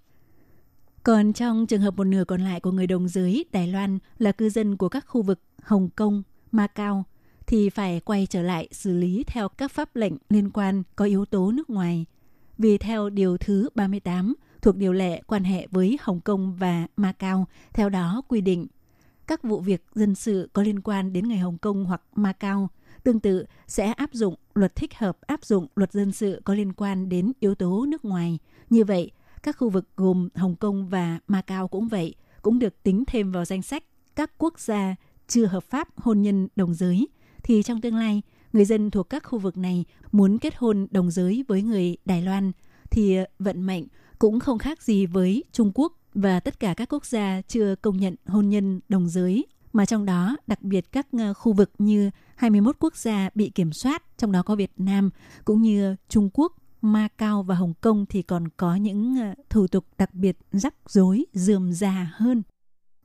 [1.03, 4.33] Còn trong trường hợp một nửa còn lại của người đồng giới Đài Loan là
[4.33, 6.23] cư dân của các khu vực Hồng Kông,
[6.53, 7.05] Macau
[7.47, 11.25] thì phải quay trở lại xử lý theo các pháp lệnh liên quan có yếu
[11.25, 12.07] tố nước ngoài.
[12.59, 17.47] Vì theo điều thứ 38 thuộc điều lệ quan hệ với Hồng Kông và Macau,
[17.73, 18.67] theo đó quy định
[19.27, 22.69] các vụ việc dân sự có liên quan đến người Hồng Kông hoặc Macau
[23.07, 26.73] tương tự sẽ áp dụng luật thích hợp áp dụng luật dân sự có liên
[26.73, 28.39] quan đến yếu tố nước ngoài.
[28.71, 29.11] Như vậy,
[29.43, 33.45] các khu vực gồm Hồng Kông và Macau cũng vậy, cũng được tính thêm vào
[33.45, 33.85] danh sách
[34.17, 34.97] các quốc gia
[35.29, 37.09] chưa hợp pháp hôn nhân đồng giới.
[37.43, 41.11] Thì trong tương lai, người dân thuộc các khu vực này muốn kết hôn đồng
[41.11, 42.53] giới với người Đài Loan
[42.91, 43.85] thì vận mệnh
[44.19, 47.97] cũng không khác gì với Trung Quốc và tất cả các quốc gia chưa công
[47.97, 49.47] nhận hôn nhân đồng giới
[49.77, 53.73] mà trong đó đặc biệt các ờ, khu vực như 21 quốc gia bị kiểm
[53.73, 55.11] soát, trong đó có Việt Nam
[55.45, 56.53] cũng như Trung Quốc,
[56.83, 61.25] Macau và Hồng Kông thì còn có những ờ, thủ tục đặc biệt rắc rối,
[61.33, 62.43] dườm già hơn.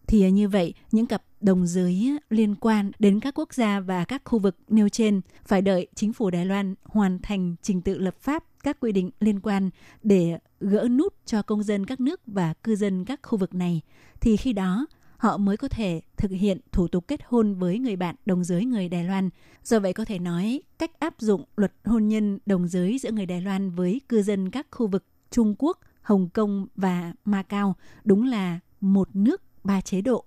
[0.08, 4.22] Thì như vậy, những cặp đồng giới liên quan đến các quốc gia và các
[4.26, 8.16] khu vực nêu trên phải đợi chính phủ Đài Loan hoàn thành trình tự lập
[8.20, 9.70] pháp các quy định liên quan
[10.04, 13.82] để gỡ nút cho công dân các nước và cư dân các khu vực này
[14.22, 14.86] thì khi đó
[15.18, 18.66] họ mới có thể thực hiện thủ tục kết hôn với người bạn đồng giới
[18.66, 19.30] người Đài Loan.
[19.64, 23.26] Do vậy có thể nói cách áp dụng luật hôn nhân đồng giới giữa người
[23.26, 28.24] Đài Loan với cư dân các khu vực Trung Quốc, Hồng Kông và Macau đúng
[28.24, 30.26] là một nước ba chế độ.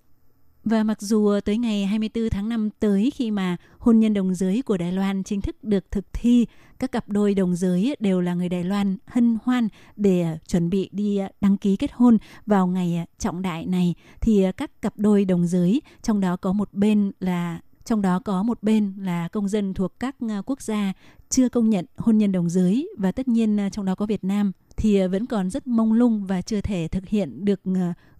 [0.65, 4.63] Và mặc dù tới ngày 24 tháng 5 tới khi mà hôn nhân đồng giới
[4.63, 6.47] của Đài Loan chính thức được thực thi,
[6.79, 10.89] các cặp đôi đồng giới đều là người Đài Loan hân hoan để chuẩn bị
[10.93, 13.95] đi đăng ký kết hôn vào ngày trọng đại này.
[14.21, 18.43] Thì các cặp đôi đồng giới trong đó có một bên là trong đó có
[18.43, 20.93] một bên là công dân thuộc các à, quốc gia
[21.31, 24.25] chưa công nhận hôn nhân đồng giới và tất nhiên à, trong đó có Việt
[24.25, 27.61] Nam thì à, vẫn còn rất mông lung và chưa thể thực hiện được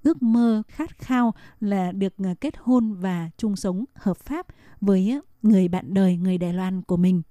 [0.05, 4.47] ước mơ khát khao là được ờ, kết hôn và chung sống hợp pháp
[4.81, 7.23] với ờ, người bạn đời người Đài Loan của mình.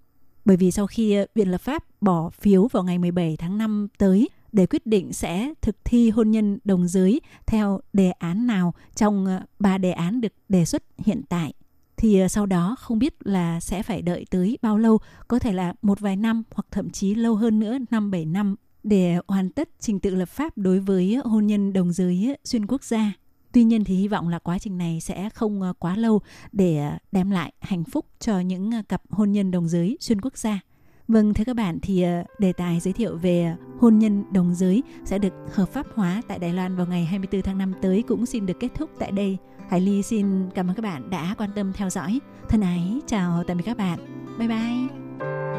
[0.45, 3.87] Bởi vì sau khi ờ, Viện lập pháp bỏ phiếu vào ngày 17 tháng 5
[3.97, 8.73] tới để quyết định sẽ thực thi hôn nhân đồng giới theo đề án nào
[8.95, 11.53] trong ba đề án được đề xuất hiện tại
[11.97, 15.73] thì sau đó không biết là sẽ phải đợi tới bao lâu, có thể là
[15.81, 19.69] một vài năm hoặc thậm chí lâu hơn nữa, năm bảy năm để hoàn tất
[19.79, 23.13] trình tự lập pháp đối với hôn nhân đồng giới xuyên quốc gia.
[23.51, 26.21] Tuy nhiên thì hy vọng là quá trình này sẽ không ờ, quá lâu
[26.51, 30.59] để đem lại hạnh phúc cho những cặp hôn nhân đồng giới xuyên quốc gia.
[31.07, 34.83] Vâng, thưa các bạn thì ờ, đề tài giới thiệu về hôn nhân đồng giới
[35.05, 38.25] sẽ được hợp pháp hóa tại Đài Loan vào ngày 24 tháng 5 tới cũng
[38.25, 39.37] xin được kết thúc tại đây.
[39.69, 42.19] Hải Ly xin cảm ơn các bạn đã quan tâm theo dõi.
[42.49, 43.99] Thân ái, chào tạm biệt các bạn.
[44.39, 45.52] Bye bye.